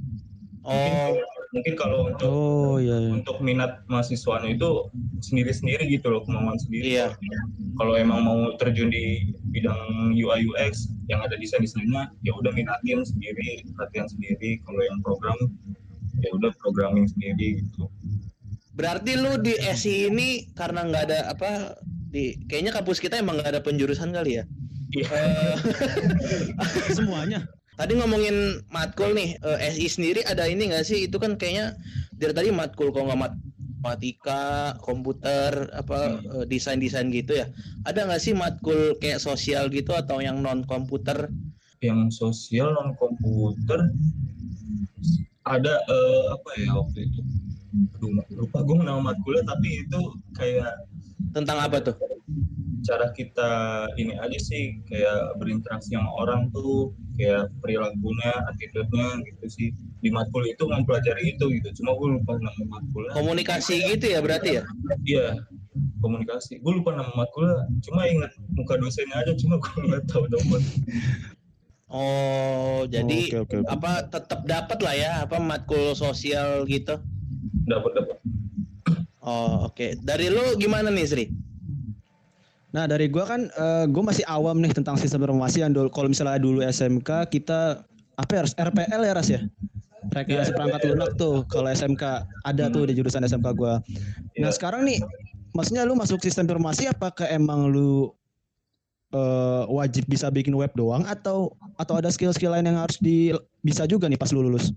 Oh, 0.67 1.15
mungkin 1.55 1.79
kalau 1.79 2.11
untuk 2.11 2.27
Oh 2.27 2.75
iya. 2.75 2.99
iya. 2.99 3.15
untuk 3.15 3.39
minat 3.39 3.87
mahasiswanya 3.87 4.51
itu 4.51 4.91
sendiri-sendiri 5.23 5.87
gitu 5.87 6.11
loh 6.11 6.27
kemauan 6.27 6.59
sendiri. 6.59 6.99
Iya. 6.99 7.15
Kalau 7.79 7.95
emang 7.95 8.27
mau 8.27 8.51
terjun 8.59 8.91
di 8.91 9.31
bidang 9.55 9.79
UI 10.11 10.43
UX 10.43 10.91
yang 11.07 11.23
ada 11.23 11.39
desain-desainnya, 11.39 12.11
ya 12.19 12.35
udah 12.35 12.51
minatin 12.51 12.99
sendiri, 12.99 13.63
latihan 13.79 14.11
sendiri. 14.11 14.59
Kalau 14.67 14.81
yang 14.83 14.99
program, 14.99 15.39
ya 16.23 16.29
udah 16.33 16.51
programming 16.61 17.05
sendiri 17.05 17.61
gitu. 17.61 17.85
berarti 18.77 19.17
lu 19.17 19.41
di 19.41 19.57
SI 19.57 20.13
ini 20.13 20.53
karena 20.53 20.85
nggak 20.85 21.03
ada 21.09 21.19
apa 21.33 21.81
di 22.13 22.37
kayaknya 22.45 22.71
kampus 22.73 23.01
kita 23.01 23.17
emang 23.19 23.41
nggak 23.41 23.57
ada 23.57 23.61
penjurusan 23.65 24.13
kali 24.13 24.41
ya? 24.41 24.43
Iya. 24.93 25.07
Eh, 25.11 25.55
Semuanya. 26.97 27.43
tadi 27.77 27.93
ngomongin 27.93 28.65
matkul 28.73 29.13
nih, 29.13 29.37
eh, 29.37 29.73
SI 29.73 29.89
sendiri 29.89 30.21
ada 30.25 30.45
ini 30.45 30.69
nggak 30.69 30.85
sih? 30.85 31.09
Itu 31.09 31.17
kan 31.17 31.37
kayaknya 31.37 31.73
dari 32.13 32.33
tadi 32.33 32.49
matkul 32.53 32.93
kalau 32.93 33.09
nggak 33.09 33.21
mat 33.21 33.33
matematika, 33.77 34.75
komputer, 34.81 35.69
apa 35.71 36.19
eh, 36.19 36.45
desain-desain 36.49 37.07
gitu 37.13 37.37
ya. 37.37 37.47
Ada 37.85 38.09
nggak 38.09 38.21
sih 38.21 38.33
matkul 38.33 38.97
kayak 38.99 39.21
sosial 39.21 39.69
gitu 39.69 39.93
atau 39.93 40.19
yang 40.19 40.41
non 40.41 40.65
komputer? 40.65 41.29
Yang 41.79 42.17
sosial 42.17 42.73
non 42.73 42.97
komputer 42.97 43.93
ada 45.55 45.73
eh, 45.87 46.23
apa 46.35 46.49
ya 46.59 46.69
waktu 46.75 46.99
itu? 47.07 47.21
Aduh, 47.97 48.09
lupa 48.35 48.59
gue 48.63 48.75
nama 48.83 49.01
matkulnya 49.13 49.43
tapi 49.47 49.85
itu 49.85 49.99
kayak 50.33 50.73
Tentang 51.33 51.57
apa 51.59 51.77
tuh? 51.83 51.95
cara 52.87 53.11
kita 53.11 53.49
ini 53.99 54.15
aja 54.15 54.39
sih 54.39 54.79
kayak 54.87 55.35
berinteraksi 55.43 55.91
sama 55.91 56.07
orang 56.23 56.47
tuh 56.55 56.95
kayak 57.19 57.51
perilakunya, 57.59 58.31
attitude-nya 58.47 59.19
gitu 59.27 59.45
sih 59.51 59.67
di 59.99 60.07
matkul 60.07 60.47
itu 60.47 60.63
mempelajari 60.63 61.35
itu 61.35 61.45
gitu 61.59 61.83
cuma 61.83 61.97
gue 61.99 62.07
lupa 62.21 62.39
nama 62.39 62.79
matkulnya 62.79 63.11
Komunikasi 63.11 63.75
gitu 63.91 64.05
ya 64.13 64.19
berarti 64.23 64.61
ya? 64.61 64.63
iya 65.03 65.27
komunikasi 65.99 66.63
gue 66.63 66.73
lupa 66.79 66.95
nama 66.95 67.11
matkulnya 67.11 67.67
cuma 67.83 68.07
ingat 68.07 68.31
muka 68.55 68.79
dosennya 68.79 69.19
aja 69.19 69.33
cuma 69.35 69.59
gue 69.59 69.79
nggak 69.83 70.03
tahu 70.07 70.23
nomor 70.31 70.61
Oh, 71.87 72.83
jadi 72.85 73.31
Oke 73.31 73.37
oke. 73.41 73.55
oke. 73.57 73.67
apa 73.69 73.91
tetap 74.05 74.43
dapat 74.43 74.77
lah 74.79 74.91
ya 74.91 75.11
apa 75.23 75.39
matkul 75.39 75.91
sosial 75.93 76.63
gitu. 76.65 76.99
dapat 77.63 77.91
dapat 77.95 78.17
Oh, 79.19 79.67
oke. 79.67 79.95
Dari 79.97 80.27
lu 80.27 80.55
gimana 80.55 80.87
nih, 80.87 81.03
Sri? 81.03 81.25
Nah 82.69 82.83
dari 82.85 83.07
gua 83.07 83.23
kan 83.25 83.47
eh, 83.47 83.85
gua 83.87 84.03
masih 84.05 84.23
awam 84.23 84.55
nih 84.57 84.71
tentang 84.71 84.95
sistem 84.95 85.23
informasi 85.23 85.59
yang 85.59 85.71
dulu 85.71 85.87
kalau 85.87 86.07
misalnya 86.07 86.35
dulu 86.37 86.59
SMK 86.61 87.27
kita 87.27 87.83
apa 88.15 88.31
ya 88.31 88.39
harus 88.43 88.53
RPL 88.53 89.01
ya 89.01 89.13
Ras 89.13 89.27
ya? 89.27 89.41
Rekayasa 90.07 90.31
Iya, 90.45 90.55
perangkat 90.55 90.79
RPL. 90.81 90.91
lunak 90.93 91.09
tuh 91.15 91.35
kalau 91.45 91.67
SMK 91.67 92.03
ada 92.41 92.63
tuh 92.69 92.83
di 92.85 92.93
jurusan 92.93 93.19
SMK 93.21 93.47
gua. 93.53 93.79
Nah 94.35 94.47
Iya. 94.47 94.51
sekarang 94.51 94.83
nih 94.83 94.99
maksudnya 95.51 95.83
lu 95.83 95.95
masuk 95.95 96.19
sistem 96.19 96.43
informasi 96.45 96.87
apakah 96.87 97.27
emang 97.27 97.67
lu 97.67 98.11
eh, 99.13 99.63
wajib 99.67 100.03
bisa 100.07 100.27
bikin 100.27 100.55
web 100.55 100.71
doang 100.75 101.07
atau 101.07 101.55
atau 101.75 101.95
ada 101.99 102.11
skill-skill 102.11 102.51
lain 102.51 102.67
yang 102.67 102.79
harus 102.79 102.97
di 102.99 103.31
bisa 103.63 103.87
juga 103.87 104.09
nih 104.11 104.19
pas 104.19 104.31
lu 104.35 104.43
lulus? 104.43 104.71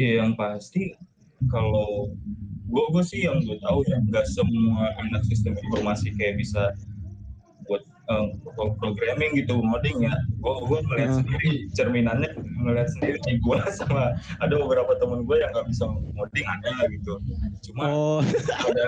Iya 0.00 0.24
yang 0.24 0.32
pasti 0.32 0.96
kalau 1.52 2.08
gue 2.70 2.84
gue 2.94 3.04
sih 3.04 3.26
yang 3.28 3.40
gue 3.44 3.58
tahu 3.60 3.84
ya 3.88 4.00
nggak 4.00 4.24
semua 4.28 4.92
anak 5.00 5.24
sistem 5.28 5.56
informasi 5.56 6.12
kayak 6.16 6.40
bisa 6.40 6.72
buat 7.68 7.84
pro- 8.56 8.74
programming 8.80 9.38
gitu 9.38 9.60
ngoding 9.60 10.02
ya 10.02 10.14
gue 10.40 10.54
gue 10.66 10.78
ngeliat 10.88 11.10
Hmm. 11.10 11.18
sendiri 11.22 11.50
cerminannya 11.76 12.30
ngeliat 12.64 12.88
sendiri 12.96 13.18
di 13.28 13.38
gue 13.38 13.58
sama 13.78 14.16
ada 14.40 14.54
beberapa 14.56 14.96
temen 14.98 15.22
gue 15.24 15.36
yang 15.38 15.50
nggak 15.52 15.68
bisa 15.68 15.84
ngoding 15.86 16.46
ada 16.48 16.72
gitu 16.90 17.12
cuma 17.70 17.82
Oh 17.86 18.20
ada 18.66 18.86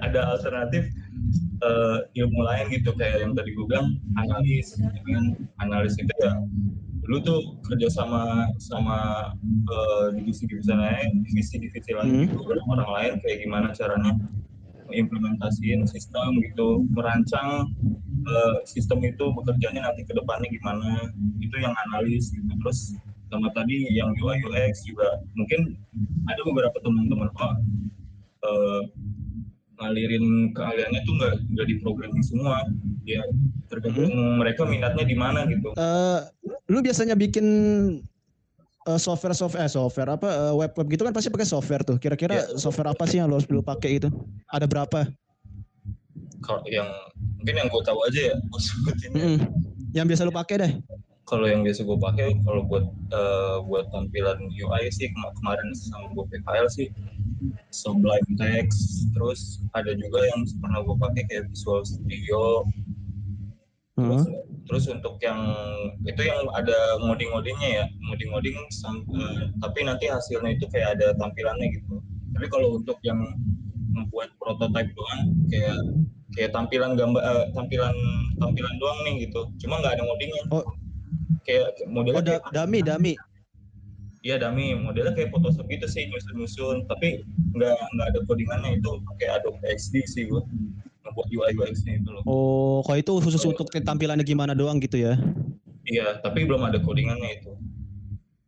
ada 0.00 0.20
alternatif 0.36 0.88
eh, 1.62 1.98
ilmu 2.22 2.40
lain 2.42 2.66
gitu 2.74 2.90
kayak 2.98 3.22
yang 3.22 3.32
tadi 3.38 3.54
gue 3.54 3.66
bilang 3.70 3.98
analis. 4.18 4.74
Dengan 4.76 5.38
analis 5.62 5.94
itu 5.98 6.12
ya 6.22 6.34
lu 7.10 7.18
tuh 7.18 7.58
kerja 7.66 7.90
sama 7.90 8.46
sama 8.62 9.30
eh, 9.46 10.06
divisi-divisi 10.14 10.70
lain 10.70 11.26
divisi-divisi 11.26 11.90
lain 11.94 12.06
Hmm. 12.10 12.20
gitu. 12.30 12.36
Orang 12.46 12.90
lain 12.90 13.12
kayak 13.22 13.38
gimana 13.42 13.66
caranya 13.74 14.12
mengimplementasiin 14.90 15.88
sistem 15.88 16.38
gitu 16.44 16.84
merancang 16.94 17.66
eh, 18.22 18.56
sistem 18.68 19.02
itu 19.02 19.24
bekerjanya 19.34 19.90
nanti 19.90 20.06
ke 20.06 20.14
depannya 20.14 20.46
gimana. 20.50 21.10
Itu 21.42 21.58
yang 21.58 21.74
analis 21.90 22.30
gitu. 22.30 22.46
Terus 22.62 22.94
sama 23.32 23.48
tadi 23.56 23.88
yang 23.90 24.12
UI 24.20 24.38
UX 24.44 24.84
juga. 24.86 25.08
Mungkin 25.34 25.74
ada 26.28 26.40
beberapa 26.44 26.76
teman-teman 26.84 27.32
oh 27.34 27.54
eh, 28.46 28.82
ngalirin 29.82 30.26
keahliannya 30.50 31.00
tuh 31.02 31.14
nggak 31.14 31.32
nggak 31.50 31.66
di 31.66 31.74
programming 31.78 32.22
semua 32.22 32.62
ya 33.02 33.20
tergantung 33.66 34.10
mereka 34.38 34.62
minatnya 34.64 35.02
di 35.02 35.16
mana 35.16 35.42
gitu 35.44 35.74
eh, 35.74 36.18
lu 36.66 36.78
biasanya 36.78 37.12
bikin 37.14 37.46
eh, 38.82 38.98
software 38.98 39.34
software 39.34 39.62
eh, 39.62 39.70
software 39.70 40.10
apa 40.10 40.28
eh, 40.28 40.54
web 40.54 40.72
web 40.72 40.86
gitu 40.88 41.02
kan 41.02 41.10
pasti 41.10 41.28
pakai 41.28 41.44
software 41.44 41.82
tuh. 41.82 41.96
Kira-kira 41.96 42.34
Iya. 42.36 42.56
software 42.56 42.90
apa 42.90 43.04
sih 43.04 43.18
yang 43.18 43.26
lu 43.26 43.38
lu 43.44 43.60
pakai 43.60 43.98
itu? 43.98 44.08
Ada 44.46 44.66
berapa? 44.66 45.06
kalau 46.42 46.58
yang 46.66 46.90
mungkin 47.38 47.54
yang 47.54 47.68
gue 47.70 47.82
tahu 47.82 47.98
aja 48.02 48.20
ya 48.20 48.34
gue 48.34 48.60
sebutin. 48.60 49.10
Mm-mm. 49.14 49.38
Yang 49.94 50.06
biasa 50.10 50.22
lu 50.26 50.34
pakai 50.34 50.56
deh. 50.58 50.72
kalau 51.22 51.46
yang 51.46 51.62
biasa 51.62 51.86
gue 51.86 51.96
pakai 51.96 52.34
kalau 52.42 52.66
buat 52.66 52.82
eh, 53.08 53.56
buat 53.64 53.86
tampilan 53.88 54.36
UI 54.50 54.90
sih 54.90 55.06
kema- 55.08 55.30
kemarin 55.38 55.70
sama 55.72 56.10
gue 56.10 56.24
PKL 56.28 56.66
sih 56.68 56.90
Sublime 57.70 58.28
Text 58.36 59.08
terus 59.16 59.62
ada 59.72 59.92
juga 59.96 60.20
yang 60.28 60.44
pernah 60.60 60.80
gue 60.84 60.96
pakai 60.98 61.22
kayak 61.28 61.44
Visual 61.50 61.82
Studio 61.84 62.40
terus 63.92 64.24
Heeh. 64.24 64.40
terus 64.64 64.84
untuk 64.88 65.20
yang 65.20 65.40
itu 66.08 66.22
yang 66.24 66.48
ada 66.56 66.76
ngoding-ngodingnya 67.04 67.70
ya 67.82 67.84
ngoding-ngoding 68.08 68.56
eh, 68.56 69.40
tapi 69.60 69.78
nanti 69.84 70.08
hasilnya 70.08 70.56
itu 70.56 70.64
kayak 70.72 70.96
ada 70.96 71.12
tampilannya 71.20 71.68
gitu 71.76 72.00
tapi 72.32 72.46
kalau 72.48 72.80
untuk 72.80 72.96
yang 73.04 73.20
membuat 73.92 74.32
prototype 74.40 74.88
doang 74.96 75.22
kayak 75.52 75.76
kayak 76.32 76.50
tampilan 76.56 76.96
gambar 76.96 77.20
eh, 77.20 77.44
tampilan 77.52 77.92
tampilan 78.40 78.74
doang 78.80 78.98
nih 79.04 79.28
gitu 79.28 79.44
cuma 79.60 79.76
nggak 79.84 80.00
ada 80.00 80.02
ngodingnya 80.08 80.42
Oh. 80.48 80.64
kayak 81.44 81.68
modelnya 81.92 82.16
Oh, 82.16 82.24
da, 82.24 82.32
kayak 82.40 82.42
dami, 82.56 82.78
dami. 82.80 83.12
Iya 84.22 84.38
dami, 84.38 84.78
modelnya 84.78 85.18
kayak 85.18 85.34
Photoshop 85.34 85.66
gitu 85.66 85.90
sih 85.90 86.06
nyusun-nyusun, 86.06 86.86
tapi 86.86 87.26
nggak 87.58 87.74
nggak 87.74 88.06
ada 88.14 88.20
codingannya 88.22 88.78
itu 88.78 88.90
pakai 89.10 89.34
Adobe 89.34 89.66
XD 89.66 89.94
sih 90.06 90.30
gua 90.30 90.46
ngebuat 91.02 91.26
UI 91.34 91.50
UX-nya 91.58 91.98
itu 91.98 92.08
loh. 92.14 92.22
Oh, 92.30 92.78
kalau 92.86 92.98
itu 93.02 93.12
khusus 93.18 93.42
untuk 93.42 93.66
tampilannya 93.74 94.22
gimana 94.22 94.54
doang 94.54 94.78
gitu 94.78 94.94
ya? 94.94 95.18
Iya, 95.82 96.22
tapi 96.22 96.46
belum 96.46 96.62
ada 96.62 96.78
codingannya 96.78 97.42
itu. 97.42 97.50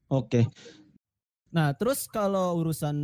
Oke. 0.07 0.47
Nah, 1.51 1.75
terus 1.75 2.07
kalau 2.07 2.55
urusan 2.63 2.97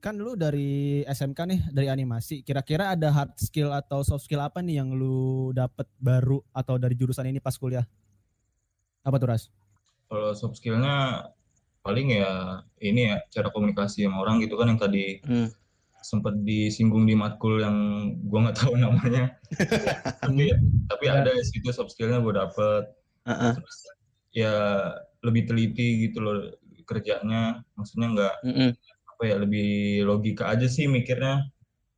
kan 0.00 0.16
lu 0.16 0.32
dari 0.36 1.04
SMK 1.04 1.40
nih, 1.44 1.60
dari 1.72 1.88
animasi, 1.92 2.40
kira-kira 2.40 2.96
ada 2.96 3.12
hard 3.12 3.36
skill 3.36 3.72
atau 3.72 4.00
soft 4.00 4.24
skill 4.24 4.44
apa 4.44 4.64
nih 4.64 4.80
yang 4.80 4.92
lu 4.96 5.52
dapet 5.52 5.88
baru 6.00 6.40
atau 6.56 6.80
dari 6.80 6.96
jurusan 6.96 7.28
ini 7.28 7.40
pas 7.40 7.56
kuliah? 7.56 7.84
Apa 9.04 9.16
tuh, 9.20 9.28
Ras? 9.28 9.52
Kalau 10.08 10.32
soft 10.36 10.60
skill-nya 10.60 11.28
paling 11.88 12.12
ya 12.12 12.32
ini 12.84 13.08
ya 13.08 13.16
cara 13.32 13.48
komunikasi 13.48 14.04
sama 14.04 14.20
orang 14.20 14.44
gitu 14.44 14.60
kan 14.60 14.68
yang 14.68 14.76
tadi 14.76 15.24
Hmm. 15.24 15.48
sempat 15.98 16.36
disinggung 16.44 17.04
di 17.04 17.16
matkul 17.16 17.58
yang 17.58 17.76
gua 18.28 18.44
nggak 18.44 18.58
tahu 18.60 18.76
namanya. 18.84 19.32
tapi 20.20 20.52
tapi 20.84 21.04
Ya. 21.04 21.24
ada 21.24 21.32
di 21.32 21.42
situ 21.42 21.72
soft 21.72 21.96
skill-nya 21.96 22.20
gua 22.20 22.44
dapet. 22.44 22.92
Heeh. 23.24 23.52
Terus 23.56 23.76
ya 24.30 24.52
lebih 25.24 25.48
teliti 25.48 26.06
gitu 26.06 26.20
loh 26.20 26.36
kerjanya, 26.84 27.64
maksudnya 27.74 28.08
nggak 28.12 28.34
Mm-mm. 28.44 28.70
apa 29.16 29.22
ya 29.24 29.36
lebih 29.40 29.68
logika 30.04 30.52
aja 30.52 30.68
sih 30.68 30.84
mikirnya. 30.86 31.48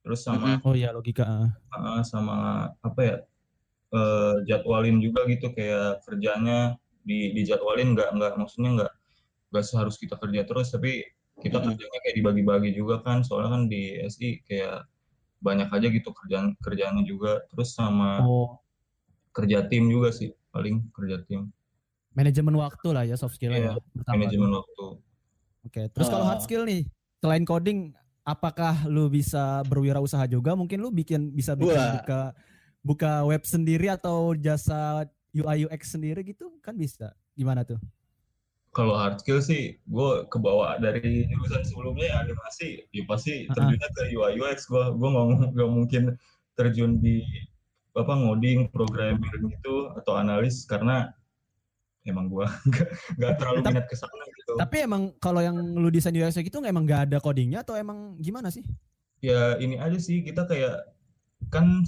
Terus 0.01 0.23
sama 0.23 0.63
Oh 0.65 0.73
iya, 0.73 0.91
logika. 0.91 1.51
uh, 1.75 2.01
sama 2.03 2.37
apa 2.81 3.01
ya 3.03 3.17
eh, 3.91 4.35
jadwalin 4.47 4.99
juga 4.99 5.27
gitu 5.27 5.51
kayak 5.51 6.07
kerjanya 6.07 6.79
di 7.03 7.35
dijadwalin 7.35 7.93
nggak 7.93 8.15
nggak 8.17 8.33
maksudnya 8.39 8.71
nggak 8.81 8.93
nggak 9.51 9.65
seharus 9.65 9.99
kita 9.99 10.15
kerja 10.15 10.43
terus 10.43 10.71
tapi 10.71 11.03
kita 11.41 11.59
Mm-mm. 11.59 11.75
kerjanya 11.75 11.99
kayak 12.01 12.17
dibagi-bagi 12.17 12.71
juga 12.73 13.03
kan 13.03 13.21
soalnya 13.21 13.51
kan 13.51 13.63
di 13.67 13.99
SI 14.03 14.43
kayak 14.45 14.87
banyak 15.41 15.67
aja 15.67 15.87
gitu 15.89 16.13
kerjaan 16.13 16.55
kerjaannya 16.59 17.05
juga 17.05 17.43
terus 17.49 17.73
sama 17.73 18.23
Oh, 18.23 18.61
kerja 19.31 19.65
tim 19.65 19.89
juga 19.89 20.11
sih 20.11 20.31
paling 20.51 20.87
kerja 20.93 21.23
tim 21.25 21.49
manajemen 22.11 22.55
waktu 22.55 22.89
lah 22.91 23.05
ya 23.05 23.15
soft 23.15 23.35
skill 23.35 23.51
Iya, 23.51 23.73
ya. 23.73 23.83
pertama. 23.95 24.15
manajemen 24.19 24.51
waktu 24.53 24.85
Oke, 25.61 25.93
terus 25.93 26.09
kalau 26.09 26.25
hard 26.25 26.41
Ah. 26.41 26.45
skill 26.45 26.65
nih, 26.65 26.89
selain 27.21 27.45
coding, 27.45 27.93
apakah 28.25 28.89
lu 28.89 29.13
bisa 29.13 29.61
berwirausaha 29.69 30.25
juga? 30.25 30.57
Mungkin 30.57 30.81
lu 30.81 30.89
bikin 30.89 31.37
bisa 31.37 31.53
bikin 31.53 31.77
Wah. 31.77 32.01
buka 32.01 32.21
buka 32.81 33.13
web 33.29 33.45
sendiri 33.45 33.93
atau 33.93 34.33
jasa 34.33 35.05
UI 35.31 35.69
UX 35.69 35.93
sendiri 35.93 36.25
gitu 36.25 36.49
kan 36.65 36.73
bisa. 36.73 37.13
Gimana 37.37 37.61
tuh? 37.61 37.77
Kalau 38.71 38.95
hard 38.95 39.19
skill 39.19 39.43
sih 39.43 39.75
gue 39.91 40.11
kebawa 40.31 40.79
dari 40.79 41.27
jurusan 41.27 41.67
sebelumnya 41.67 42.07
ya 42.07 42.17
animasi. 42.23 42.87
Ya 42.95 43.03
pasti 43.11 43.51
terjunnya 43.51 43.89
ke 43.99 44.15
UI 44.15 44.39
UX 44.39 44.71
gue 44.71 44.85
gue 44.95 45.09
nggak 45.11 45.27
nggak 45.59 45.71
mungkin 45.71 46.03
terjun 46.55 47.03
di 47.03 47.27
apa 47.99 48.15
ngoding 48.15 48.71
programming 48.71 49.51
gitu 49.51 49.91
atau 49.99 50.15
analis 50.15 50.63
karena 50.71 51.11
emang 52.07 52.31
gue 52.31 52.47
nggak 53.19 53.33
terlalu 53.43 53.59
minat 53.67 53.87
ke 53.91 53.99
sana 53.99 54.23
gitu. 54.39 54.55
Tapi 54.55 54.77
emang 54.87 55.03
kalau 55.19 55.43
yang 55.43 55.59
lu 55.59 55.91
desain 55.91 56.15
UX 56.15 56.39
gitu 56.39 56.63
emang 56.63 56.87
nggak 56.87 57.11
ada 57.11 57.19
codingnya 57.19 57.67
atau 57.67 57.75
emang 57.75 58.15
gimana 58.23 58.55
sih? 58.55 58.63
ya 59.21 59.57
ini 59.61 59.77
aja 59.77 59.99
sih. 60.01 60.25
Kita 60.25 60.49
kayak 60.49 60.95
kan 61.53 61.85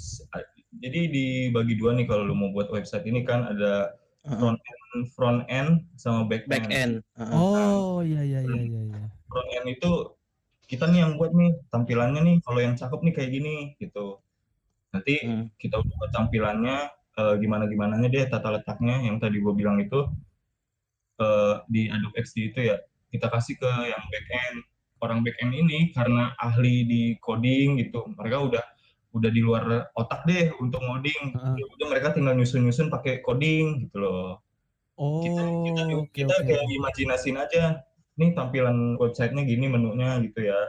jadi 0.81 1.09
dibagi 1.09 1.77
dua 1.77 1.97
nih 1.97 2.05
kalau 2.09 2.29
lu 2.29 2.35
mau 2.37 2.53
buat 2.53 2.68
website 2.68 3.09
ini 3.09 3.25
kan. 3.25 3.49
Ada. 3.49 4.02
Front 4.22 4.58
end, 4.62 5.02
front 5.18 5.40
end 5.50 5.70
sama 5.98 6.26
back 6.30 6.46
end. 6.46 6.50
Back 6.50 6.66
end. 6.70 6.94
Heeh. 7.18 7.32
Oh 7.35 8.00
iya 8.06 8.22
iya 8.22 8.40
iya 8.46 8.62
iya. 8.62 8.80
iya. 8.87 9.02
front 9.26 9.48
end 9.50 9.66
itu 9.74 9.90
kita 10.70 10.88
nih 10.88 11.04
yang 11.04 11.20
buat 11.20 11.35
nih 11.35 11.52
tampilannya 11.68 12.20
nih 12.24 12.37
kalau 12.46 12.61
yang 12.62 12.74
cakep 12.78 13.00
nih 13.02 13.12
kayak 13.12 13.30
gini 13.35 13.54
gitu 13.76 14.22
nanti 14.92 15.24
Hmm. 15.24 15.44
kita 15.56 15.80
udah 15.80 15.94
buat 16.00 16.12
tampilannya 16.12 16.76
eh, 17.18 17.35
gimana 17.40 17.64
gimananya 17.68 18.08
deh 18.08 18.24
tata 18.28 18.56
letaknya 18.56 19.04
yang 19.04 19.20
tadi 19.20 19.40
gue 19.40 19.52
bilang 19.52 19.80
itu 19.80 20.04
eh, 21.20 21.54
di 21.68 21.88
Adobe 21.92 22.16
XD 22.24 22.37
itu 22.54 22.61
ya 22.72 22.76
kita 23.12 23.28
kasih 23.28 23.61
ke 23.61 23.68
yang 23.68 24.04
back 24.08 24.26
end 24.32 24.56
orang 25.04 25.20
back 25.20 25.37
end 25.44 25.52
ini 25.52 25.92
karena 25.92 26.32
ahli 26.40 26.87
di 26.88 27.02
coding 27.20 27.76
gitu 27.82 28.08
mereka 28.16 28.38
udah 28.40 28.64
udah 29.12 29.31
di 29.31 29.40
luar 29.44 29.92
otak 29.92 30.25
deh 30.25 30.53
untuk 30.57 30.81
ngoding. 30.81 31.37
Ya 31.37 31.64
udah 31.68 31.87
mereka 31.92 32.16
tinggal 32.16 32.35
nyusun-nyusun 32.37 32.88
pakai 32.88 33.20
coding 33.20 33.88
gitu 33.88 34.01
loh 34.01 34.40
Oh 35.01 35.25
kita 35.25 35.42
kita, 35.42 35.83
oke 35.98 36.11
kita 36.12 36.35
oke. 36.37 36.46
kayak 36.46 36.64
imajinasin 36.68 37.37
aja 37.40 37.62
nih 38.20 38.37
tampilan 38.37 39.01
websitenya 39.01 39.42
gini 39.48 39.66
menunya 39.72 40.20
gitu 40.20 40.44
ya 40.44 40.61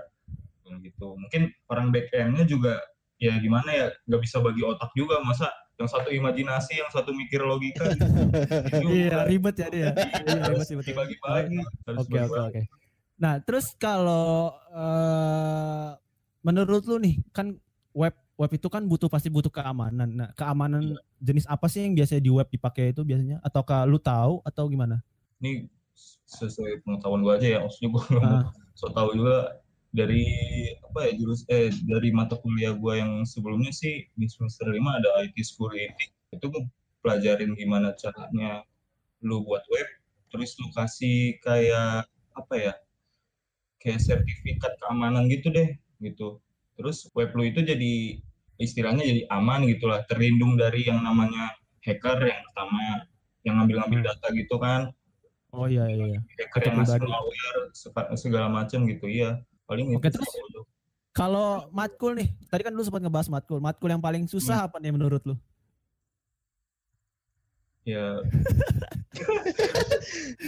gitu 0.82 1.14
mungkin 1.20 1.54
orang 1.70 1.94
back 1.94 2.10
endnya 2.16 2.50
juga 2.50 2.82
ya 3.22 3.38
gimana 3.38 3.70
ya 3.70 3.86
nggak 4.10 4.22
bisa 4.26 4.42
bagi 4.42 4.66
otak 4.66 4.90
juga 4.98 5.22
masa 5.22 5.54
yang 5.78 5.86
satu 5.86 6.10
imajinasi 6.10 6.82
yang 6.82 6.90
satu 6.90 7.14
mikir 7.14 7.46
logika 7.46 7.94
gitu. 7.94 8.10
Iya 9.06 9.26
ribet 9.30 9.56
ya 9.58 9.68
dia. 9.70 9.90
Iya 9.94 9.94
ribet 9.94 10.42
harus 10.50 10.66
sih 10.66 10.76
betul. 10.78 10.90
dibagi-bagi 10.94 11.58
Oke 11.94 12.18
oke 12.26 12.40
oke. 12.42 12.62
Nah 13.22 13.38
terus 13.42 13.74
kalau 13.78 14.54
eh, 14.74 15.90
menurut 16.42 16.84
lu 16.90 16.98
nih 17.02 17.22
kan 17.34 17.54
web 17.94 18.18
web 18.34 18.52
itu 18.54 18.68
kan 18.70 18.84
butuh 18.86 19.08
pasti 19.08 19.30
butuh 19.30 19.54
keamanan. 19.54 20.10
Nah 20.10 20.30
keamanan 20.34 20.98
jenis 21.22 21.46
apa 21.46 21.70
sih 21.70 21.86
yang 21.86 21.94
biasanya 21.94 22.22
di 22.24 22.32
web 22.34 22.48
dipakai 22.50 22.92
itu 22.92 23.02
biasanya? 23.06 23.38
Ataukah 23.46 23.86
lu 23.86 23.98
tahu 24.02 24.42
atau 24.44 24.66
gimana? 24.68 25.02
ini 25.44 25.68
sesuai 26.24 26.88
pengetahuan 26.88 27.20
gue 27.22 27.34
aja 27.36 27.48
ya 27.52 27.60
maksudnya 27.60 27.90
gue 27.92 28.04
nggak 28.16 28.24
Ah. 28.24 28.48
so 28.74 28.88
tahu 28.96 29.12
juga 29.20 29.60
dari 29.92 30.24
apa 30.82 31.00
ya 31.06 31.12
jurus 31.20 31.44
eh 31.52 31.70
dari 31.86 32.10
mata 32.16 32.40
kuliah 32.40 32.74
gue 32.74 32.94
yang 32.96 33.28
sebelumnya 33.28 33.70
sih 33.70 34.08
di 34.16 34.26
semester 34.26 34.72
5 34.72 34.80
ada 34.80 35.10
IT 35.22 35.36
security 35.44 36.10
itu 36.32 36.46
gue 36.48 36.64
pelajarin 37.04 37.54
gimana 37.60 37.92
caranya 38.00 38.64
lu 39.22 39.44
buat 39.44 39.62
web 39.70 39.86
terus 40.32 40.56
lu 40.58 40.72
kasih 40.74 41.38
kayak 41.44 42.08
apa 42.34 42.54
ya 42.56 42.74
kayak 43.84 44.02
sertifikat 44.02 44.74
keamanan 44.82 45.30
gitu 45.30 45.52
deh 45.54 45.76
gitu 46.02 46.40
terus 46.74 47.06
web 47.12 47.30
lu 47.32 47.44
itu 47.44 47.60
jadi 47.60 47.94
istilahnya 48.56 49.04
jadi 49.04 49.22
aman 49.30 49.66
gitulah 49.68 50.02
terlindung 50.04 50.56
dari 50.56 50.84
yang 50.84 51.00
namanya 51.00 51.54
hacker 51.80 52.18
yang 52.22 52.42
pertama 52.44 53.06
yang 53.42 53.56
ngambil-ngambil 53.58 54.00
Hmm. 54.00 54.08
data 54.10 54.28
gitu 54.32 54.56
kan 54.58 54.82
Oh 55.52 55.66
iya 55.66 55.86
iya. 55.86 56.06
iya. 56.08 56.20
hacker 56.40 56.60
Data 56.60 56.68
yang 56.68 56.78
pribadi. 56.82 57.06
malware 57.06 57.62
segala 58.16 58.48
macam 58.48 58.86
gitu 58.86 59.06
iya 59.06 59.38
paling 59.64 59.94
Oke, 59.94 60.08
itu 60.08 60.18
terus? 60.18 60.32
Kalau 61.14 61.70
matkul 61.70 62.18
nih, 62.18 62.34
tadi 62.50 62.62
kan 62.64 62.74
lu 62.74 62.82
sempat 62.82 62.98
ngebahas 63.00 63.30
matkul. 63.30 63.62
Matkul 63.62 63.86
yang 63.88 64.02
paling 64.02 64.26
susah 64.26 64.66
apa 64.66 64.82
nih 64.82 64.90
menurut 64.90 65.22
lu? 65.24 65.38
ya 67.84 68.18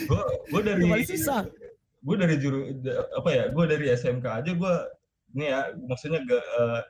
gue 0.01 0.21
gue 0.47 0.61
dari 0.63 0.81
Yang 0.81 0.89
paling 0.89 1.09
susah. 1.11 1.41
gue 1.99 2.15
dari 2.15 2.35
juru 2.37 2.59
apa 3.13 3.29
ya 3.29 3.43
gue 3.49 3.65
dari 3.67 3.85
SMK 3.91 4.25
aja 4.25 4.51
gue 4.51 4.73
ini 5.35 5.45
ya 5.45 5.59
maksudnya 5.85 6.23
gak 6.23 6.39
eh, 6.41 6.81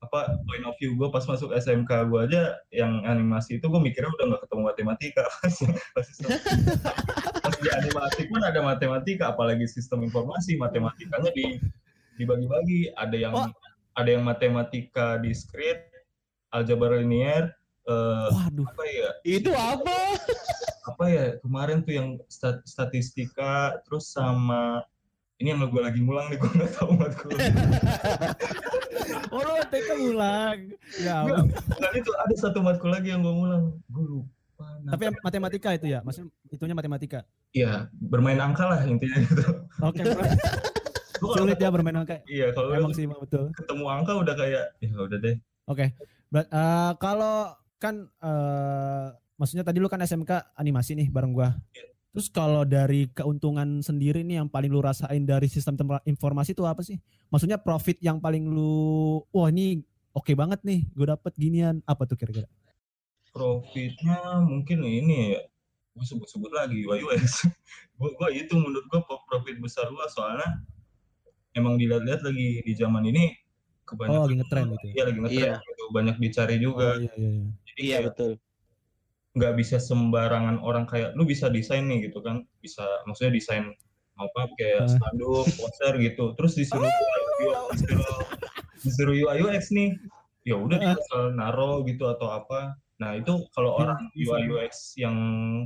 apa 0.00 0.36
point 0.44 0.64
of 0.64 0.76
view 0.76 0.92
gue 0.96 1.08
pas 1.08 1.24
masuk 1.24 1.52
SMK 1.52 1.88
gue 2.08 2.20
aja 2.28 2.42
yang 2.68 3.04
animasi 3.04 3.56
itu 3.56 3.64
gue 3.64 3.80
mikirnya 3.80 4.12
udah 4.12 4.26
nggak 4.36 4.42
ketemu 4.44 4.62
matematika 4.68 5.22
pas 5.40 5.54
pas, 5.96 6.06
pas 7.40 7.54
di 7.56 7.68
animasi 7.72 8.20
pun 8.28 8.40
ada 8.40 8.60
matematika 8.60 9.32
apalagi 9.32 9.64
sistem 9.64 10.04
informasi 10.04 10.56
matematikanya 10.56 11.32
di 11.32 11.56
dibagi-bagi 12.16 12.92
ada 12.94 13.16
yang 13.16 13.32
Oh. 13.34 13.48
ada 13.96 14.10
yang 14.10 14.22
matematika 14.22 15.16
discrete 15.18 15.88
aljabar 16.52 17.00
linear 17.00 17.56
eh, 17.84 18.28
Waduh. 18.28 18.66
apa 18.68 18.84
ya 18.84 19.08
Itu 19.24 19.50
apa? 19.56 19.96
apa 20.84 21.04
ya 21.08 21.24
kemarin 21.40 21.80
tuh 21.80 21.94
yang 21.96 22.08
stat- 22.28 22.60
statistika 22.68 23.80
terus 23.88 24.12
sama 24.12 24.84
ini 25.44 25.52
yang 25.52 25.60
gue 25.62 25.76
lagi 25.78 26.00
ngulang 26.00 26.26
nih 26.26 26.38
gue 26.40 26.50
nggak 26.50 26.72
tahu 26.72 26.90
matkul 26.96 27.28
Oh 29.28 29.40
lu 29.40 29.60
TK 29.66 29.88
ulang. 30.06 30.58
Ya. 30.96 31.26
Nggak 31.26 31.92
itu 31.94 32.10
ada 32.14 32.34
satu 32.34 32.58
matkul 32.58 32.88
lagi 32.88 33.10
yang 33.10 33.20
gue 33.20 33.28
ngulang 33.30 33.76
gue 33.84 34.04
lupa 34.06 34.32
nah. 34.80 34.94
Tapi 34.94 35.02
yang 35.04 35.16
matematika 35.20 35.68
itu 35.70 35.86
ya, 35.86 36.00
maksudnya 36.00 36.32
itunya 36.48 36.72
matematika. 36.72 37.20
ya 37.50 37.86
bermain 37.92 38.34
angka 38.36 38.64
lah 38.64 38.80
intinya 38.82 39.14
gitu 39.20 39.44
Oke. 39.80 40.02
Kalau 41.14 41.34
Sulit 41.38 41.56
ya 41.56 41.68
bermain 41.68 41.94
angka. 41.94 42.18
iya 42.26 42.50
kalau 42.50 42.74
Emang 42.74 42.90
sih 42.90 43.06
betul. 43.06 43.48
ketemu 43.54 43.84
angka 43.86 44.12
udah 44.14 44.34
kayak 44.34 44.64
ya 44.78 44.90
udah 44.92 45.18
deh 45.18 45.36
Oke. 45.64 45.94
Berat- 46.26 46.50
eh, 46.50 46.92
kalau 46.98 47.52
kan 47.78 47.94
eh, 48.18 49.06
maksudnya 49.34 49.62
tadi 49.62 49.78
lu 49.78 49.86
kan 49.86 50.00
SMK 50.00 50.28
animasi 50.52 50.94
nih 50.94 51.08
bareng 51.08 51.30
gua. 51.30 51.54
Iya. 51.70 51.93
Terus 52.14 52.30
kalau 52.30 52.62
dari 52.62 53.10
keuntungan 53.10 53.82
sendiri 53.82 54.22
nih 54.22 54.38
yang 54.38 54.46
paling 54.46 54.70
lu 54.70 54.78
rasain 54.78 55.26
dari 55.26 55.50
sistem 55.50 55.74
tem- 55.74 56.06
informasi 56.06 56.54
itu 56.54 56.62
apa 56.62 56.78
sih? 56.86 56.94
Maksudnya 57.26 57.58
profit 57.58 57.98
yang 57.98 58.22
paling 58.22 58.46
lu 58.46 59.18
wah 59.34 59.50
ini 59.50 59.82
oke 60.14 60.30
banget 60.38 60.62
nih, 60.62 60.86
gue 60.94 61.06
dapet 61.10 61.34
ginian. 61.34 61.82
Apa 61.82 62.06
tuh 62.06 62.14
kira-kira? 62.14 62.46
Profitnya 63.34 64.38
mungkin 64.46 64.86
ini 64.86 65.34
ya, 65.34 65.42
gue 65.98 66.04
sebut-sebut 66.06 66.54
lagi 66.54 66.86
UX. 66.86 67.50
gue 67.98 68.10
gue 68.14 68.28
itu 68.30 68.54
menurut 68.54 68.86
gue 68.86 69.00
profit 69.26 69.58
besar 69.58 69.90
gua 69.90 70.06
soalnya 70.06 70.62
emang 71.50 71.74
dilihat-lihat 71.74 72.22
lagi 72.22 72.62
di 72.62 72.72
zaman 72.78 73.10
ini 73.10 73.34
kebanyakan 73.82 74.22
Oh, 74.22 74.26
lagi 74.30 74.34
ngetren 74.38 74.66
gitu 74.70 74.86
ya? 74.86 74.92
Iya 74.94 75.02
lagi 75.02 75.18
ngetren 75.18 75.42
Iya. 75.50 75.54
gitu, 75.66 75.84
banyak 75.90 76.16
dicari 76.22 76.56
juga. 76.62 76.94
Oh, 76.94 76.96
iya, 77.02 77.12
iya, 77.18 77.30
iya. 77.42 77.46
Jadi 77.66 77.80
Iya 77.82 77.96
kayak 77.98 78.06
betul. 78.14 78.32
Nggak 79.34 79.54
bisa 79.58 79.82
sembarangan 79.82 80.62
orang 80.62 80.86
kayak 80.86 81.18
lu 81.18 81.26
bisa 81.26 81.50
desain 81.50 81.84
nih 81.90 82.10
gitu 82.10 82.22
kan. 82.22 82.46
Bisa 82.62 82.86
maksudnya 83.06 83.34
desain 83.34 83.74
apa 84.14 84.46
kayak 84.54 84.86
spanduk 84.94 85.46
poster 85.58 85.98
gitu. 85.98 86.38
Terus 86.38 86.52
disuruh 86.54 86.86
disuruh, 87.74 88.22
disuruh 88.82 89.14
UI 89.14 89.38
UX 89.42 89.74
nih. 89.74 89.98
Ya 90.46 90.54
udah 90.60 90.76
dia 90.78 90.94
asal 90.94 91.34
naro 91.34 91.82
gitu 91.88 92.06
atau 92.06 92.30
apa. 92.30 92.78
Nah 93.02 93.18
itu 93.18 93.42
kalau 93.56 93.74
Hmm, 93.74 93.82
orang 93.90 94.00
bisa. 94.14 94.38
UI 94.38 94.42
UX 94.54 94.72
yang 94.94 95.16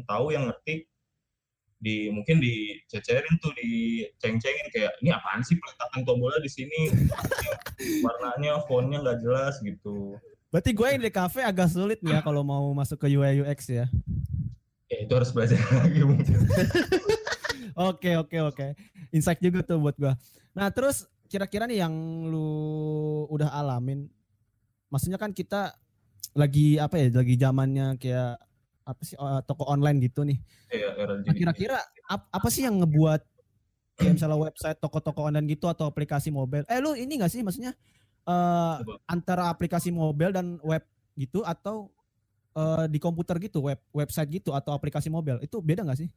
tahu 0.08 0.32
yang 0.32 0.48
ngerti 0.48 0.88
di 1.78 2.10
mungkin 2.10 2.42
dicecerin 2.42 3.38
tuh 3.38 3.54
diceng-cengin 3.54 4.66
kayak 4.74 4.98
ini 4.98 5.14
apaan 5.14 5.46
sih 5.46 5.54
peletakan 5.60 6.02
tombolnya 6.08 6.40
di 6.42 6.50
sini? 6.50 6.80
Warnanya 8.06 8.64
fontnya 8.66 9.04
nggak 9.04 9.20
jelas 9.22 9.60
gitu 9.62 10.16
Berarti 10.48 10.70
gue 10.72 10.86
yang 10.88 11.02
di 11.04 11.12
kafe 11.12 11.44
agak 11.44 11.68
sulit 11.68 12.00
nih 12.00 12.18
ya 12.18 12.20
kalau 12.24 12.40
mau 12.40 12.64
masuk 12.72 12.96
ke 12.96 13.12
UI 13.12 13.44
UX 13.44 13.68
ya. 13.68 13.86
ya 14.88 14.98
itu 15.04 15.12
harus 15.12 15.28
belajar 15.28 15.60
lagi 15.84 16.00
mungkin 16.00 16.36
Oke 17.78 18.18
oke 18.18 18.38
oke. 18.42 18.66
Insight 19.14 19.38
juga 19.38 19.62
tuh 19.62 19.78
buat 19.78 19.94
gua. 19.94 20.18
Nah 20.50 20.66
terus 20.74 21.06
kira-kira 21.30 21.62
nih 21.68 21.86
yang 21.86 21.94
lu 22.26 22.48
udah 23.30 23.54
alamin, 23.54 24.10
maksudnya 24.90 25.14
kan 25.14 25.30
kita 25.30 25.76
lagi 26.34 26.80
apa 26.82 26.98
ya, 26.98 27.06
lagi 27.12 27.38
zamannya 27.38 27.94
kayak 28.00 28.34
apa 28.82 29.00
sih 29.06 29.14
eh, 29.14 29.40
toko 29.46 29.62
online 29.68 30.00
gitu 30.02 30.26
nih. 30.26 30.42
ya 30.74 30.90
era 30.96 31.12
Nah, 31.20 31.22
jadi 31.28 31.38
kira-kira 31.38 31.78
ap- 32.10 32.26
apa 32.34 32.48
sih 32.50 32.66
yang 32.66 32.82
ngebuat 32.82 33.20
kayak 33.94 34.12
misalnya 34.18 34.38
website 34.42 34.78
toko-toko 34.82 35.30
online 35.30 35.46
gitu 35.46 35.70
atau 35.70 35.86
aplikasi 35.86 36.34
mobile? 36.34 36.66
Eh 36.66 36.82
lu 36.82 36.98
ini 36.98 37.20
gak 37.20 37.30
sih 37.30 37.46
maksudnya 37.46 37.78
Coba. 38.28 38.94
antara 39.08 39.44
aplikasi 39.48 39.88
mobile 39.88 40.36
dan 40.36 40.60
web 40.60 40.84
gitu 41.16 41.40
atau 41.46 41.88
eh, 42.52 42.86
di 42.92 43.00
komputer 43.00 43.40
gitu, 43.40 43.64
web 43.64 43.80
website 43.90 44.28
gitu 44.28 44.52
atau 44.52 44.76
aplikasi 44.76 45.08
mobile. 45.08 45.40
Itu 45.40 45.64
beda 45.64 45.84
gak 45.88 46.04
sih? 46.04 46.10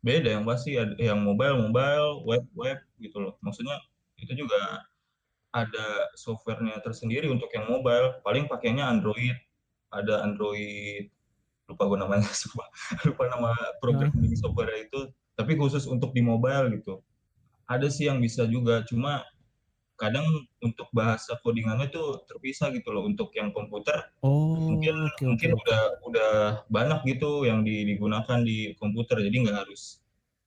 beda 0.00 0.40
yang 0.40 0.44
pasti 0.48 0.80
yang 0.96 1.20
mobile 1.20 1.60
mobile 1.60 2.24
web 2.24 2.44
web 2.56 2.78
gitu 3.00 3.20
loh. 3.20 3.36
Maksudnya 3.44 3.76
itu 4.20 4.32
juga 4.44 4.84
ada 5.52 6.08
softwarenya 6.16 6.80
tersendiri 6.80 7.28
untuk 7.28 7.52
yang 7.52 7.68
mobile. 7.68 8.20
Paling 8.24 8.48
pakainya 8.48 8.88
Android. 8.88 9.36
Ada 9.90 10.24
Android 10.24 11.10
lupa 11.66 11.86
gue 11.86 11.98
namanya 11.98 12.26
lupa, 12.50 12.64
lupa 13.06 13.24
nama 13.28 13.52
programming 13.82 14.34
software 14.38 14.72
itu. 14.88 15.12
Tapi 15.36 15.56
khusus 15.56 15.84
untuk 15.84 16.16
di 16.16 16.24
mobile 16.24 16.72
gitu. 16.80 17.04
Ada 17.70 17.86
sih 17.92 18.10
yang 18.10 18.18
bisa 18.18 18.48
juga 18.48 18.82
cuma 18.88 19.22
kadang 20.00 20.24
untuk 20.58 20.88
bahasa 20.90 21.36
codingannya 21.38 21.92
tuh 21.92 22.24
terpisah 22.24 22.72
gitu 22.72 22.88
loh 22.88 23.04
untuk 23.04 23.28
yang 23.36 23.52
komputer 23.52 24.00
Oh, 24.24 24.56
mungkin 24.56 24.96
oke 24.96 25.22
mungkin 25.22 25.50
oke. 25.52 25.60
udah 25.60 25.82
udah 26.08 26.32
banyak 26.66 27.00
gitu 27.06 27.44
yang 27.44 27.60
di- 27.60 27.84
digunakan 27.84 28.40
di 28.40 28.72
komputer 28.74 29.20
jadi 29.20 29.36
nggak 29.44 29.58
harus 29.60 30.00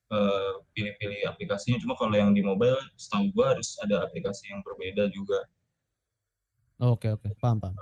eh, 0.09 0.51
pilih-pilih 0.73 1.25
aplikasinya 1.25 1.77
cuma 1.77 1.93
kalau 1.93 2.13
yang 2.13 2.33
di 2.33 2.41
mobile 2.41 2.75
setahu 2.97 3.29
gua 3.31 3.53
harus 3.53 3.77
ada 3.79 4.01
aplikasi 4.01 4.49
yang 4.49 4.59
berbeda 4.61 5.05
juga 5.09 5.45
Oke 6.81 7.07
oke, 7.07 7.31
paham 7.39 7.61
paham. 7.61 7.75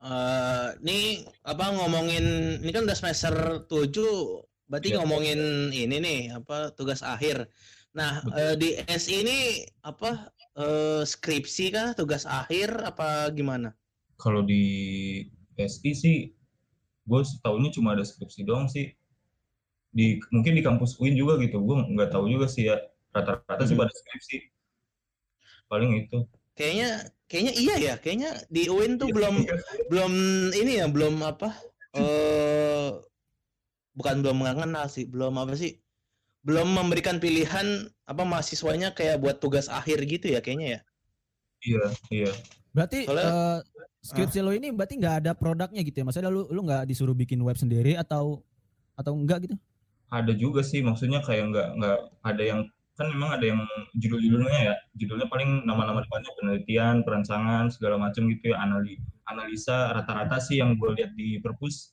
Eh, 0.00 0.68
ini 0.80 0.98
apa 1.44 1.74
ngomongin 1.74 2.24
ini 2.62 2.70
kan 2.70 2.86
udah 2.86 2.96
semester 2.96 3.34
7 3.66 4.44
berarti 4.64 4.92
Iya. 4.92 5.02
ngomongin 5.02 5.40
ini 5.70 5.96
nih 5.98 6.20
apa 6.32 6.72
tugas 6.72 7.00
akhir. 7.00 7.50
Nah, 7.94 8.26
eh, 8.34 8.54
di 8.58 8.74
SI 8.90 9.22
ini 9.22 9.38
apa 9.86 10.26
eh, 10.58 11.02
skripsi 11.06 11.64
kah 11.70 11.88
tugas 11.94 12.26
akhir 12.26 12.74
apa 12.82 13.30
gimana? 13.30 13.70
kalau 14.14 14.46
di 14.46 14.62
SI 15.58 15.90
sih 15.94 16.16
gue 17.04 17.20
setahunya 17.26 17.74
cuma 17.74 17.98
ada 17.98 18.06
skripsi 18.06 18.46
doang 18.46 18.70
sih 18.70 18.94
di 19.90 20.18
mungkin 20.30 20.54
di 20.58 20.62
kampus 20.62 20.98
UIN 21.02 21.18
juga 21.18 21.34
gitu 21.42 21.58
gue 21.62 21.76
nggak 21.94 22.10
tahu 22.14 22.30
juga 22.30 22.46
sih 22.46 22.70
ya 22.70 22.78
rata-rata 23.10 23.62
sih 23.66 23.74
Hmm. 23.74 23.82
pada 23.82 23.92
skripsi 23.94 24.38
paling 25.70 26.06
itu 26.06 26.18
Kayaknya 26.54 26.88
kayaknya 27.26 27.52
iya 27.58 27.74
ya, 27.82 27.94
kayaknya 27.98 28.30
di 28.46 28.70
UIN 28.70 28.94
tuh 29.02 29.10
Iya, 29.10 29.14
belum 29.18 29.34
iya. 29.42 29.54
belum 29.90 30.12
ini 30.54 30.72
ya, 30.78 30.86
belum 30.86 31.14
apa 31.26 31.50
eh 31.98 32.90
bukan 33.98 34.16
belum 34.22 34.36
mengenal 34.38 34.86
sih, 34.86 35.06
belum 35.10 35.34
apa 35.38 35.54
sih? 35.58 35.74
Belum 36.44 36.68
memberikan 36.70 37.16
pilihan 37.16 37.88
apa 38.04 38.22
mahasiswanya 38.22 38.92
kayak 38.92 39.16
buat 39.16 39.40
tugas 39.40 39.66
akhir 39.72 40.04
gitu 40.04 40.28
ya 40.28 40.44
kayaknya 40.44 40.68
ya. 40.68 40.80
iya 41.64 41.84
iya 42.12 42.30
Berarti 42.76 43.08
Soalnya- 43.08 43.32
eh, 43.32 43.58
skripsi 44.04 44.38
lo 44.44 44.52
ini 44.52 44.68
berarti 44.68 45.00
nggak 45.00 45.16
ada 45.24 45.32
produknya 45.32 45.80
gitu 45.80 45.96
ya? 46.00 46.04
Maksudnya 46.04 46.28
lu 46.28 46.44
lu 46.52 46.60
nggak 46.62 46.84
disuruh 46.84 47.16
bikin 47.16 47.40
web 47.40 47.56
sendiri 47.56 47.96
atau 47.96 48.44
atau 48.94 49.16
enggak 49.16 49.48
gitu? 49.48 49.56
ada 50.12 50.30
juga 50.30 50.62
sih 50.62 50.78
maksudnya 50.78 51.18
kayak 51.26 51.50
nggak 51.50 51.68
nggak 51.74 51.98
ada 52.22 52.42
yang 52.46 52.60
kan 52.94 53.10
memang 53.10 53.34
ada 53.34 53.42
yang 53.50 53.60
judul-judulnya 53.98 54.70
ya 54.70 54.74
judulnya 54.94 55.26
paling 55.26 55.66
nama-nama 55.66 56.06
depannya 56.06 56.30
penelitian 56.38 57.02
perancangan 57.02 57.66
segala 57.74 57.98
macam 57.98 58.30
gitu 58.30 58.54
ya 58.54 58.62
anali 58.62 59.02
analisa 59.26 59.90
rata-rata 59.90 60.38
sih 60.38 60.62
yang 60.62 60.78
gue 60.78 60.94
lihat 60.94 61.10
di 61.18 61.42
perpus 61.42 61.90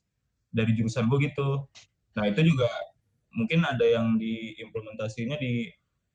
dari 0.53 0.77
jurusan 0.77 1.09
gue 1.09 1.25
gitu 1.25 1.65
nah 2.13 2.29
itu 2.29 2.45
juga 2.45 2.69
mungkin 3.35 3.63
ada 3.63 3.83
yang 3.83 4.15
diimplementasinya 4.19 5.39
di 5.39 5.71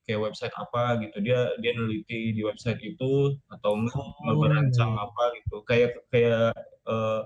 kayak 0.07 0.23
website 0.31 0.55
apa 0.55 0.97
gitu. 1.03 1.19
Dia 1.19 1.51
dia 1.59 1.75
neliti 1.75 2.31
di 2.31 2.41
website 2.45 2.79
itu 2.79 3.35
atau 3.51 3.71
enggak 3.75 3.99
Oh. 3.99 4.39
merancang 4.39 4.95
apa 4.95 5.23
gitu. 5.43 5.61
Kayak 5.67 5.99
kayak 6.13 6.55
eh, 6.87 7.21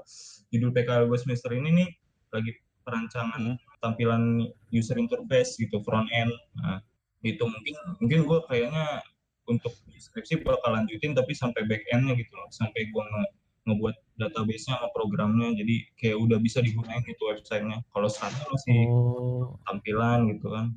judul 0.52 0.74
PKL 0.74 1.06
gue 1.06 1.20
semester 1.22 1.54
ini 1.54 1.70
nih 1.84 1.90
lagi 2.34 2.52
perancangan 2.82 3.56
tampilan 3.82 4.50
user 4.74 4.98
interface 4.98 5.58
gitu 5.62 5.82
front 5.86 6.10
end. 6.14 6.34
Nah, 6.58 6.82
itu 7.22 7.42
mungkin 7.46 7.76
mungkin 8.02 8.20
gue 8.26 8.40
kayaknya 8.50 9.06
untuk 9.46 9.74
deskripsi 9.94 10.42
bakal 10.42 10.74
lanjutin 10.74 11.14
tapi 11.14 11.34
sampai 11.38 11.66
back 11.70 11.86
endnya 11.94 12.18
gitu 12.18 12.34
loh. 12.34 12.50
Sampai 12.50 12.90
gue 12.90 13.04
nge 13.04 13.24
ngebuat 13.62 13.96
database-nya 14.18 14.78
sama 14.82 14.90
programnya 14.94 15.54
jadi 15.54 15.76
kayak 15.98 16.18
udah 16.18 16.38
bisa 16.42 16.62
digunain 16.66 17.02
itu 17.06 17.22
websitenya 17.22 17.82
kalau 17.94 18.10
sekarang 18.10 18.42
masih 18.50 18.80
Oh, 18.90 19.58
tampilan 19.70 20.20
gitu 20.34 20.48
kan 20.50 20.74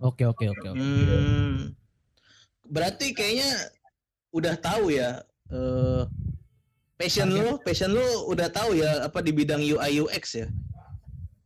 oke 0.00 0.24
oke 0.24 0.44
oke. 0.48 0.68
oke. 0.72 0.76
Hmm. 0.76 1.72
Berarti 2.64 3.12
kayaknya 3.12 3.50
udah 4.32 4.54
tahu 4.56 4.88
ya 4.92 5.20
eh 5.52 6.02
passion 6.96 7.28
lu, 7.28 7.60
passion 7.60 7.92
lu 7.92 8.02
udah 8.32 8.48
tahu 8.48 8.72
ya 8.80 9.04
apa 9.04 9.20
di 9.20 9.30
bidang 9.30 9.60
UI 9.60 10.00
UX 10.00 10.40
ya. 10.40 10.48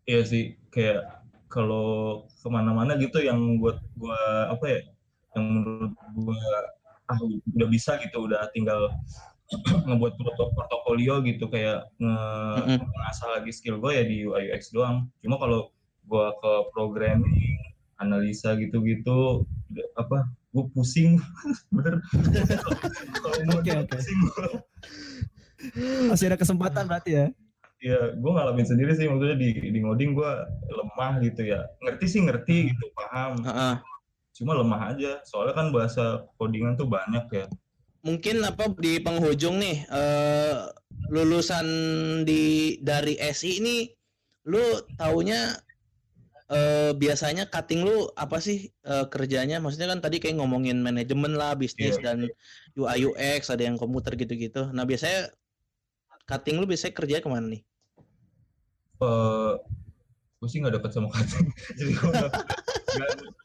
iya 0.06 0.22
sih 0.22 0.54
kayak 0.70 1.04
kalau 1.50 2.22
ke 2.28 2.48
mana-mana 2.48 2.94
gitu 2.96 3.18
yang 3.18 3.58
buat 3.58 3.82
gue 3.98 4.20
apa 4.48 4.64
ya 4.68 4.80
yang 5.36 5.44
menurut 5.58 5.92
gue 6.14 6.38
ah 7.08 7.18
udah 7.56 7.68
bisa 7.68 7.96
gitu 8.04 8.28
udah 8.28 8.46
tinggal 8.52 8.92
ngebuat 9.88 10.12
porto- 10.20 10.52
portofolio 10.52 11.24
gitu 11.24 11.48
kayak 11.48 11.88
nge 11.96 12.18
ngasah 12.84 13.28
lagi 13.40 13.50
skill 13.52 13.80
gue 13.80 13.92
ya 13.96 14.04
di 14.04 14.28
UI 14.28 14.52
UX 14.52 14.72
doang. 14.72 15.08
Cuma 15.24 15.40
kalau 15.40 15.72
gue 16.08 16.26
ke 16.40 16.52
programming 16.72 17.56
analisa 18.00 18.54
gitu-gitu 18.60 19.48
apa 19.96 20.28
gue 20.52 20.64
pusing. 20.76 21.16
Bener. 21.74 22.00
Kalau 23.16 23.36
mau 23.48 23.60
oke. 23.60 23.72
pusing 23.88 24.18
gua. 24.32 24.48
Masih 26.12 26.30
ada 26.30 26.38
kesempatan 26.38 26.86
berarti 26.86 27.10
ya? 27.16 27.26
ya 27.78 28.00
gue 28.14 28.30
ngalamin 28.30 28.68
sendiri 28.68 28.92
sih. 28.92 29.08
Maksudnya 29.08 29.36
di 29.40 29.72
di 29.72 29.78
ngoding 29.80 30.12
gue 30.12 30.32
lemah 30.68 31.24
gitu 31.24 31.40
ya. 31.48 31.64
Ngerti 31.82 32.04
sih 32.04 32.20
ngerti 32.20 32.56
gitu 32.72 32.84
paham. 32.92 33.40
Heeh. 33.44 33.76
cuma 34.38 34.54
lemah 34.54 34.94
aja. 34.94 35.18
Soalnya 35.26 35.56
kan 35.56 35.74
bahasa 35.74 36.22
codingan 36.38 36.78
tuh 36.78 36.86
banyak 36.86 37.26
ya 37.34 37.50
Mungkin 38.06 38.40
apa 38.46 38.70
di 38.78 39.02
penghujung 39.02 39.58
nih 39.58 39.76
eh 39.90 40.56
lulusan 41.08 41.66
di 42.28 42.76
dari 42.84 43.16
SI 43.18 43.58
ini 43.58 43.76
lu 44.46 44.60
taunya 44.96 45.56
eh 46.48 46.96
biasanya 46.96 47.44
cutting 47.52 47.84
lu 47.84 48.08
apa 48.16 48.40
sih 48.40 48.70
eh, 48.72 49.06
kerjanya? 49.12 49.60
Maksudnya 49.60 49.92
kan 49.92 50.00
tadi 50.00 50.16
kayak 50.22 50.40
ngomongin 50.40 50.80
manajemen 50.80 51.36
lah, 51.36 51.52
bisnis 51.58 51.98
Iya. 52.00 52.14
dan 52.14 52.18
UI 52.72 53.04
UX, 53.04 53.52
ada 53.52 53.68
yang 53.68 53.76
komputer 53.76 54.16
gitu-gitu. 54.16 54.72
Nah, 54.72 54.88
biasanya 54.88 55.28
cutting 56.24 56.56
lu 56.56 56.64
biasanya 56.64 56.94
kerja 56.96 57.20
ke 57.20 57.28
mana 57.28 57.46
nih? 57.52 57.62
eh 58.98 59.54
gue 60.38 60.46
sih 60.46 60.58
nggak 60.58 60.78
deket 60.78 60.90
sama 60.92 61.08
cutting 61.10 61.46
jadi 61.78 61.90
gue 61.92 62.10
nggak- 62.10 62.34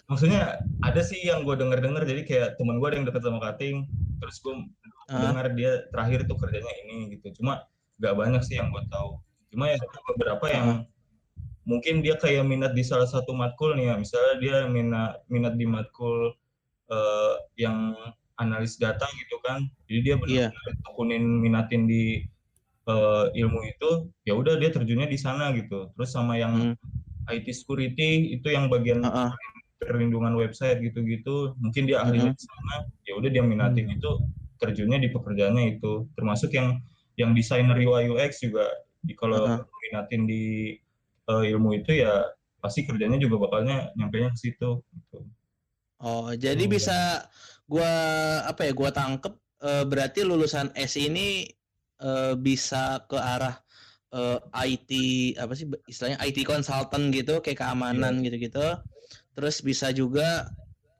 maksudnya 0.05 0.41
ada 0.81 1.01
sih 1.01 1.17
yang 1.19 1.41
gue 1.41 1.53
denger 1.53 1.79
denger 1.79 2.03
jadi 2.05 2.21
kayak 2.23 2.49
teman 2.55 2.77
gue 2.77 2.87
ada 2.87 2.97
yang 2.97 3.07
deket 3.07 3.23
sama 3.23 3.39
cutting 3.39 3.85
terus 4.17 4.37
gue 4.39 4.55
Ah. 5.03 5.19
dengar 5.19 5.51
dia 5.51 5.83
terakhir 5.91 6.23
tuh 6.23 6.39
kerjanya 6.39 6.71
ini 6.87 7.11
gitu. 7.11 7.27
Cuma 7.35 7.67
nggak 7.99 8.15
banyak 8.15 8.39
sih 8.39 8.55
yang 8.55 8.71
gue 8.71 8.87
tahu. 8.87 9.19
Cuma 9.51 9.67
ya 9.67 9.75
beberapa 10.07 10.47
yang 10.47 10.87
mungkin 11.67 11.99
dia 11.99 12.15
kayak 12.15 12.47
minat 12.47 12.71
di 12.71 12.87
salah 12.87 13.03
satu 13.03 13.35
matkul 13.35 13.75
nih 13.75 13.91
ya. 13.91 13.95
Misalnya 13.99 14.33
dia 14.39 14.57
minat 14.63 15.19
minat 15.27 15.59
di 15.59 15.67
matkul 15.67 16.31
eh, 16.87 17.33
yang 17.59 17.91
analis 18.39 18.79
data 18.79 19.03
gitu 19.11 19.43
kan. 19.43 19.67
Jadi 19.91 19.99
dia 19.99 20.15
Iya. 20.15 20.19
benar-benar 20.55 20.73
tekunin 20.87 21.23
minatin 21.43 21.83
di 21.83 22.23
eh, 22.83 23.25
ilmu 23.39 23.59
itu 23.63 23.89
ya 24.27 24.33
udah 24.35 24.59
dia 24.59 24.69
terjunnya 24.73 25.07
di 25.07 25.17
sana 25.19 25.51
gitu 25.55 25.91
terus 25.95 26.11
sama 26.11 26.35
yang 26.39 26.75
Hmm. 26.75 26.75
IT 27.31 27.47
security 27.55 28.35
itu 28.35 28.51
yang 28.51 28.67
bagian 28.67 28.99
Heeh. 28.99 29.31
perlindungan 29.79 30.35
website 30.35 30.83
gitu-gitu 30.83 31.55
mungkin 31.59 31.87
dia 31.87 32.03
ahlinya 32.03 32.31
Mhm. 32.31 32.35
di 32.35 32.43
sana 32.43 32.75
ya 33.07 33.13
udah 33.15 33.29
dia 33.31 33.43
minatin 33.43 33.87
itu 33.91 34.11
terjunnya 34.59 34.99
di 34.99 35.07
pekerjaannya 35.11 35.79
itu 35.79 36.07
termasuk 36.15 36.51
yang 36.55 36.79
yang 37.19 37.31
desainer 37.31 37.75
UI 37.79 38.11
UX 38.11 38.43
juga 38.43 38.67
di 39.03 39.15
kalau 39.15 39.47
Heeh. 39.47 39.63
minatin 39.87 40.21
di 40.27 40.43
eh, 41.23 41.43
ilmu 41.55 41.79
itu 41.79 41.95
ya 42.03 42.27
pasti 42.59 42.83
kerjanya 42.87 43.19
juga 43.19 43.47
bakalnya 43.47 43.91
nyampe 43.95 44.19
ke 44.23 44.35
situ 44.39 44.83
gitu. 44.83 45.17
Oh, 46.03 46.31
jadi 46.35 46.63
Oh, 46.67 46.71
bisa 46.71 47.27
gua 47.67 47.91
apa 48.43 48.67
ya? 48.67 48.71
Gua 48.75 48.91
tangkep 48.91 49.33
eh, 49.63 49.83
berarti 49.87 50.19
lulusan 50.27 50.75
S 50.75 50.99
ini 50.99 51.47
eh, 52.03 52.33
bisa 52.35 53.01
ke 53.07 53.15
arah 53.15 53.55
eh, 54.13 54.39
IT 54.69 54.91
apa 55.39 55.53
sih 55.57 55.65
istilahnya 55.89 56.19
IT 56.21 56.43
consultant 56.45 57.09
gitu, 57.09 57.39
kayak 57.41 57.63
keamanan 57.63 58.21
gitu-gitu. 58.21 58.77
Terus 59.33 59.63
bisa 59.65 59.89
juga 59.89 60.51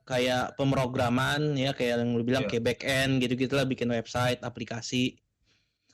kayak 0.04 0.58
pemrograman 0.60 1.56
ya 1.56 1.72
kayak 1.72 2.04
yang 2.04 2.12
lu 2.12 2.24
bilang 2.26 2.44
Iya. 2.44 2.50
kayak 2.56 2.64
back 2.64 2.80
end 2.84 3.12
gitu-gitu 3.22 3.54
lah 3.56 3.64
bikin 3.64 3.88
website, 3.88 4.42
aplikasi. 4.42 5.16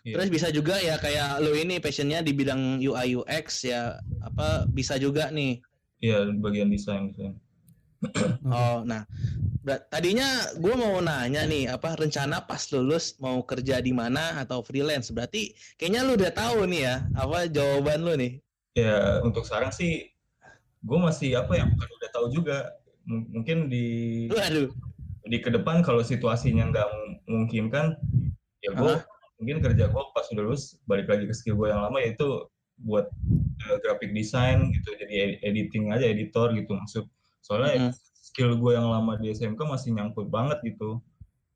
Iya. 0.02 0.16
Terus 0.16 0.28
bisa 0.32 0.48
juga 0.48 0.80
ya 0.80 0.96
kayak 0.96 1.44
lu 1.44 1.52
ini 1.52 1.76
passionnya 1.76 2.24
di 2.24 2.32
bidang 2.32 2.80
UI 2.80 3.20
UX 3.20 3.68
ya 3.68 4.00
apa 4.24 4.64
bisa 4.72 4.96
juga 4.96 5.28
nih. 5.28 5.60
Iya 6.00 6.32
bagian 6.40 6.72
desain 6.72 7.12
desain. 7.12 7.36
Oh, 8.40 8.80
nah, 8.82 9.04
berat- 9.60 9.92
tadinya 9.92 10.24
gue 10.56 10.72
mau 10.72 10.96
nanya 10.98 11.44
nih, 11.44 11.68
apa 11.68 11.92
rencana 11.94 12.40
pas 12.40 12.64
lulus 12.72 13.20
mau 13.20 13.44
kerja 13.44 13.76
di 13.78 13.92
mana 13.92 14.40
atau 14.40 14.64
freelance? 14.64 15.12
Berarti 15.12 15.52
kayaknya 15.76 16.00
lu 16.02 16.16
udah 16.16 16.32
tahu 16.32 16.64
nih 16.64 16.80
ya, 16.80 16.96
apa 17.12 17.44
jawaban 17.46 18.00
lu 18.00 18.16
nih? 18.16 18.32
Ya 18.72 19.20
untuk 19.20 19.44
sekarang 19.44 19.68
sih 19.70 20.08
gue 20.80 20.98
masih 20.98 21.36
apa 21.36 21.60
ya 21.60 21.68
bukan 21.68 21.88
udah 22.00 22.10
tahu 22.10 22.26
juga 22.32 22.56
M- 23.04 23.28
mungkin 23.36 23.68
di 23.68 23.86
Waduh, 24.32 24.72
di 25.28 25.36
ke 25.36 25.52
depan 25.52 25.84
kalau 25.84 26.00
situasinya 26.00 26.72
nggak 26.72 26.88
memungkinkan 27.28 28.00
ya 28.64 28.70
gue 28.72 28.94
mungkin 29.36 29.60
kerja 29.60 29.92
gue 29.92 30.02
pas 30.16 30.24
udah 30.32 30.40
lulus 30.44 30.80
balik 30.88 31.08
lagi 31.08 31.28
ke 31.28 31.34
skill 31.36 31.60
gue 31.60 31.68
yang 31.68 31.84
lama 31.84 32.00
yaitu 32.00 32.48
buat 32.80 33.12
eh, 33.68 33.76
graphic 33.84 34.16
design 34.16 34.72
gitu 34.72 34.96
jadi 34.96 35.12
ed- 35.12 35.38
editing 35.44 35.92
aja 35.92 36.08
editor 36.08 36.48
gitu 36.56 36.72
maksud 36.72 37.04
soalnya 37.40 37.88
Mm-mm. 37.88 37.92
skill 38.14 38.56
gue 38.56 38.72
yang 38.72 38.86
lama 38.86 39.16
di 39.16 39.32
SMK 39.32 39.58
masih 39.58 39.90
nyangkut 39.92 40.28
banget 40.28 40.60
gitu 40.62 41.00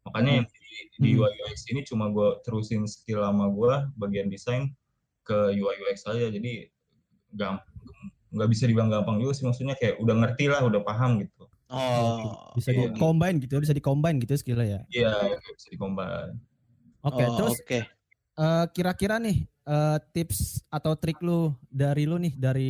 makanya 0.05 0.43
yang 0.43 0.47
di, 0.49 0.59
di 0.99 1.11
Hmm. 1.15 1.23
UI 1.23 1.33
UX 1.47 1.57
ini 1.71 1.81
cuma 1.87 2.11
gue 2.11 2.41
terusin 2.43 2.85
skill 2.85 3.23
lama 3.23 3.47
gue 3.49 3.73
bagian 3.97 4.27
desain 4.27 4.75
ke 5.23 5.55
UI 5.55 5.75
UX 5.87 6.05
aja 6.05 6.29
jadi 6.29 6.69
gampang 7.33 7.71
nggak 8.35 8.49
bisa 8.51 8.67
dibilang 8.67 8.91
gampang 8.91 9.23
juga 9.23 9.33
sih 9.33 9.47
maksudnya 9.47 9.79
kayak 9.79 10.03
udah 10.03 10.15
ngerti 10.19 10.45
lah 10.51 10.61
udah 10.63 10.83
paham 10.83 11.23
gitu 11.23 11.47
Oh, 11.75 12.55
bisa 12.55 12.71
iya. 12.71 12.87
di 12.93 13.01
combine 13.01 13.41
gitu 13.43 13.59
bisa 13.59 13.75
di 13.75 13.83
combine 13.83 14.21
gitu 14.23 14.37
skillnya 14.37 14.67
ya 14.69 14.81
iya 14.93 15.15
bisa 15.57 15.73
dikombin 15.73 16.39
oke 17.01 17.19
oh, 17.19 17.29
terus 17.35 17.57
oke. 17.59 17.81
eh, 18.37 18.65
kira-kira 18.71 19.17
nih 19.19 19.43
eh, 19.47 19.99
tips 20.13 20.63
atau 20.69 20.95
trik 20.95 21.19
lu 21.19 21.51
dari 21.67 22.05
lu 22.07 22.21
nih 22.21 22.35
dari 22.37 22.69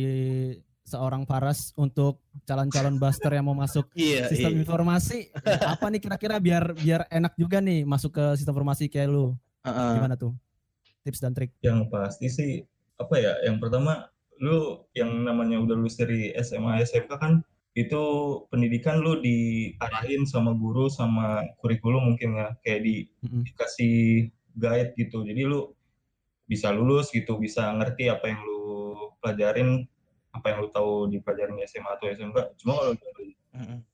seorang 0.85 1.25
Faras 1.25 1.73
untuk 1.75 2.21
calon-calon 2.45 3.01
buster 3.01 3.33
yang 3.33 3.49
mau 3.49 3.57
masuk 3.57 3.89
Iya, 3.97 4.29
sistem 4.29 4.53
iya. 4.53 4.59
informasi. 4.61 5.33
Apa 5.73 5.89
nih 5.89 5.99
kira-kira 5.99 6.37
biar 6.37 6.77
biar 6.77 7.09
enak 7.09 7.33
juga 7.35 7.57
nih 7.59 7.83
masuk 7.83 8.13
ke 8.13 8.25
sistem 8.37 8.53
informasi 8.53 8.85
kayak 8.87 9.09
lu? 9.09 9.33
Heeh. 9.65 9.97
gimana 9.97 10.13
tuh? 10.13 10.31
Tips 11.01 11.19
dan 11.19 11.33
trik. 11.33 11.49
Yang 11.65 11.89
pasti 11.89 12.29
sih 12.29 12.51
apa 12.95 13.17
ya 13.19 13.33
yang 13.43 13.57
pertama 13.59 14.07
lu 14.39 14.85
yang 14.95 15.25
namanya 15.25 15.59
udah 15.59 15.75
lulus 15.75 15.97
dari 15.99 16.31
SMA 16.39 16.85
SMK 16.85 17.11
kan 17.17 17.43
itu 17.75 18.01
pendidikan 18.47 19.03
lu 19.03 19.19
diarahin 19.19 20.23
sama 20.23 20.55
guru 20.55 20.87
sama 20.87 21.41
kurikulum 21.59 22.13
mungkin 22.13 22.37
ya. 22.37 22.53
Kayak 22.61 22.81
di 22.85 22.95
Mm-mm. 23.25 23.41
dikasih 23.41 24.29
guide 24.53 24.93
gitu. 25.01 25.25
Jadi 25.25 25.41
lu 25.49 25.73
bisa 26.45 26.69
lulus 26.69 27.09
gitu 27.09 27.41
bisa 27.41 27.73
ngerti 27.73 28.05
apa 28.05 28.29
yang 28.29 28.37
lu 28.45 28.61
pelajarin 29.17 29.89
apa 30.35 30.45
yang 30.51 30.67
lu 30.67 30.69
tahu 30.69 31.07
di 31.07 31.23
pelajaran 31.23 31.55
SMA 31.63 31.89
atau 31.95 32.11
SMK 32.11 32.37
cuma 32.59 32.75
kalau 32.75 32.91
lu 32.91 32.99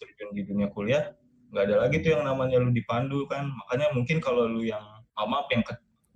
terjun 0.02 0.30
di 0.34 0.42
dunia 0.42 0.68
kuliah 0.74 1.14
nggak 1.52 1.64
ada 1.68 1.76
lagi 1.86 2.00
tuh 2.02 2.16
yang 2.16 2.24
namanya 2.26 2.58
lu 2.64 2.72
dipandu 2.72 3.28
kan. 3.28 3.52
Makanya 3.52 3.92
mungkin 3.92 4.18
kalau 4.24 4.48
lu 4.48 4.64
yang 4.64 4.82
ah, 5.20 5.28
maaf 5.28 5.52
yang 5.52 5.62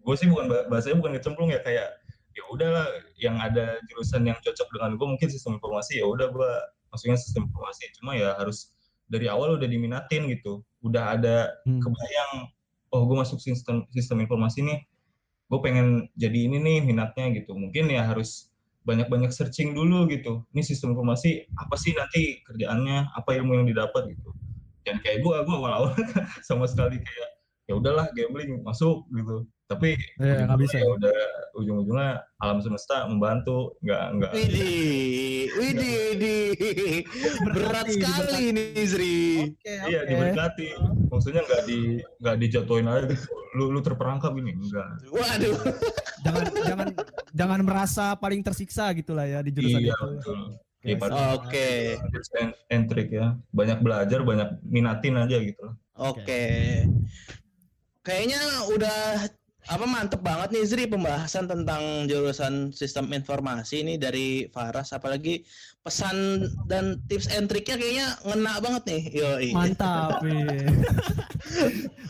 gue 0.06 0.16
sih 0.16 0.32
bukan 0.32 0.48
bah- 0.48 0.66
bahasanya 0.72 0.98
bukan 1.04 1.14
kecemplung 1.20 1.52
ya 1.52 1.60
kayak 1.60 1.92
ya 2.36 2.44
udahlah 2.52 2.88
yang 3.20 3.36
ada 3.44 3.80
jurusan 3.92 4.24
yang 4.28 4.40
cocok 4.40 4.68
dengan 4.72 4.96
gue 4.96 5.08
mungkin 5.08 5.28
sistem 5.28 5.60
informasi 5.60 6.00
ya 6.00 6.06
udah 6.08 6.32
gue 6.32 6.52
maksudnya 6.90 7.20
sistem 7.20 7.52
informasi. 7.52 7.84
Cuma 8.00 8.16
ya 8.16 8.32
harus 8.40 8.72
dari 9.12 9.28
awal 9.28 9.60
udah 9.60 9.68
diminatin 9.68 10.32
gitu. 10.32 10.64
Udah 10.82 11.20
ada 11.20 11.52
Hmm. 11.68 11.84
kebayang 11.84 12.50
oh 12.96 13.04
gue 13.04 13.18
masuk 13.20 13.44
sistem 13.44 13.84
sistem 13.92 14.24
informasi 14.24 14.64
nih 14.64 14.80
gue 15.52 15.60
pengen 15.60 16.08
jadi 16.16 16.48
ini 16.48 16.58
nih 16.64 16.78
minatnya 16.82 17.28
gitu. 17.36 17.52
Mungkin 17.54 17.92
ya 17.92 18.08
harus 18.08 18.55
banyak-banyak 18.86 19.34
searching 19.34 19.74
dulu 19.74 20.06
gitu. 20.08 20.45
Ini 20.54 20.62
sistem 20.62 20.93
informasi 20.93 21.50
apa 21.58 21.76
sih 21.76 21.91
nanti 21.98 22.39
kerjaannya? 22.45 23.12
Apa 23.17 23.34
ilmu 23.36 23.58
yang 23.62 23.67
didapat 23.67 24.13
gitu. 24.13 24.30
Dan 24.86 25.02
kayak 25.02 25.26
gue 25.26 25.34
gue 25.34 25.56
awal-awal 25.58 25.91
sama 26.48 26.69
sekali 26.69 27.02
kayak 27.02 27.30
ya 27.65 27.74
udahlah 27.76 28.06
gambling 28.13 28.62
masuk 28.62 29.10
gitu. 29.10 29.50
Tapi 29.65 29.98
Iya, 30.21 30.45
nggak 30.45 30.60
bisa. 30.62 30.78
ya 30.78 30.86
udah 30.86 31.17
ujung-ujungnya 31.58 32.21
alam 32.38 32.62
semesta 32.62 33.10
membantu 33.10 33.74
nggak 33.82 34.04
nggak 34.21 34.32
Widih, 34.38 34.62
widih, 35.56 35.96
widih. 36.15 37.04
Berat 37.48 37.86
sekali 37.88 38.44
nih, 38.52 38.84
Zri. 38.86 39.18
Oke, 39.56 39.74
iya 39.89 40.00
oke. 40.04 40.10
diberkati 40.10 40.68
maksudnya 41.10 41.41
nggak 41.48 41.63
di 41.63 41.80
nggak 42.20 42.36
dijatuhin 42.44 42.88
aja 42.91 43.08
lu 43.56 43.72
lu 43.72 43.80
terperangkap 43.80 44.36
ini 44.36 44.52
enggak 44.52 45.00
Waduh. 45.08 45.56
jangan 46.28 46.44
jangan 46.60 46.88
jangan 47.32 47.60
merasa 47.63 48.06
paling 48.20 48.44
tersiksa 48.44 48.91
gitu 48.91 49.15
lah 49.15 49.24
ya 49.24 49.39
di 49.39 49.56
jurusan 49.56 49.80
iya 49.80 49.96
itu. 49.96 50.06
betul 50.12 50.39
Oke, 51.39 51.98
Iya, 51.98 52.20
and, 52.44 52.52
and 52.70 52.84
trick 52.86 53.10
ya 53.10 53.34
banyak 53.50 53.80
belajar 53.80 54.22
banyak 54.22 54.60
minatin 54.62 55.15
aja 55.15 55.38
gitu 55.39 55.65
Oke. 55.96 56.44
Kayaknya 58.04 58.41
udah 58.76 59.02
apa 59.65 59.86
mantep 59.89 60.21
banget 60.21 60.54
nih 60.54 60.65
Zri 60.69 60.86
pembahasan 60.86 61.49
tentang 61.49 62.06
jurusan 62.06 62.69
sistem 62.69 63.10
informasi 63.10 63.82
ini 63.82 63.97
dari 63.97 64.45
Faras 64.54 64.93
apalagi 64.93 65.41
pesan 65.82 66.45
dan 66.69 67.01
tips 67.10 67.30
and 67.34 67.49
triknya 67.49 67.78
kayaknya 67.78 68.08
ngena 68.25 68.54
banget 68.62 68.84
nih. 68.86 69.04
Yoi. 69.21 69.49
Mantap. 69.58 70.21
iya. 70.25 70.69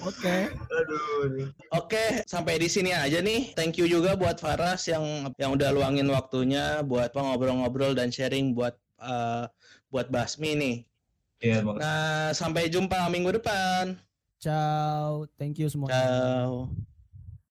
Oke. 0.03 0.37
aduh 0.51 1.51
Oke, 1.75 2.23
sampai 2.27 2.59
di 2.59 2.67
sini 2.67 2.91
aja 2.91 3.23
nih. 3.23 3.55
Thank 3.55 3.79
you 3.79 3.87
juga 3.87 4.19
buat 4.19 4.39
Faras 4.39 4.87
yang 4.91 5.31
yang 5.39 5.55
udah 5.55 5.71
luangin 5.71 6.07
waktunya 6.11 6.83
buat 6.83 7.15
ngobrol-ngobrol 7.15 7.95
dan 7.95 8.11
sharing 8.11 8.51
buat 8.51 8.75
eh, 8.99 9.47
buat 9.91 10.11
Basmi 10.11 10.51
nih. 10.59 10.77
iya 11.43 11.59
makasih 11.63 11.83
Nah, 11.83 12.27
sampai 12.31 12.67
jumpa 12.67 13.07
minggu 13.11 13.35
depan. 13.39 13.95
Ciao. 14.39 15.27
Thank 15.39 15.59
you 15.59 15.71
semuanya. 15.71 15.99
Ciao. 16.03 16.94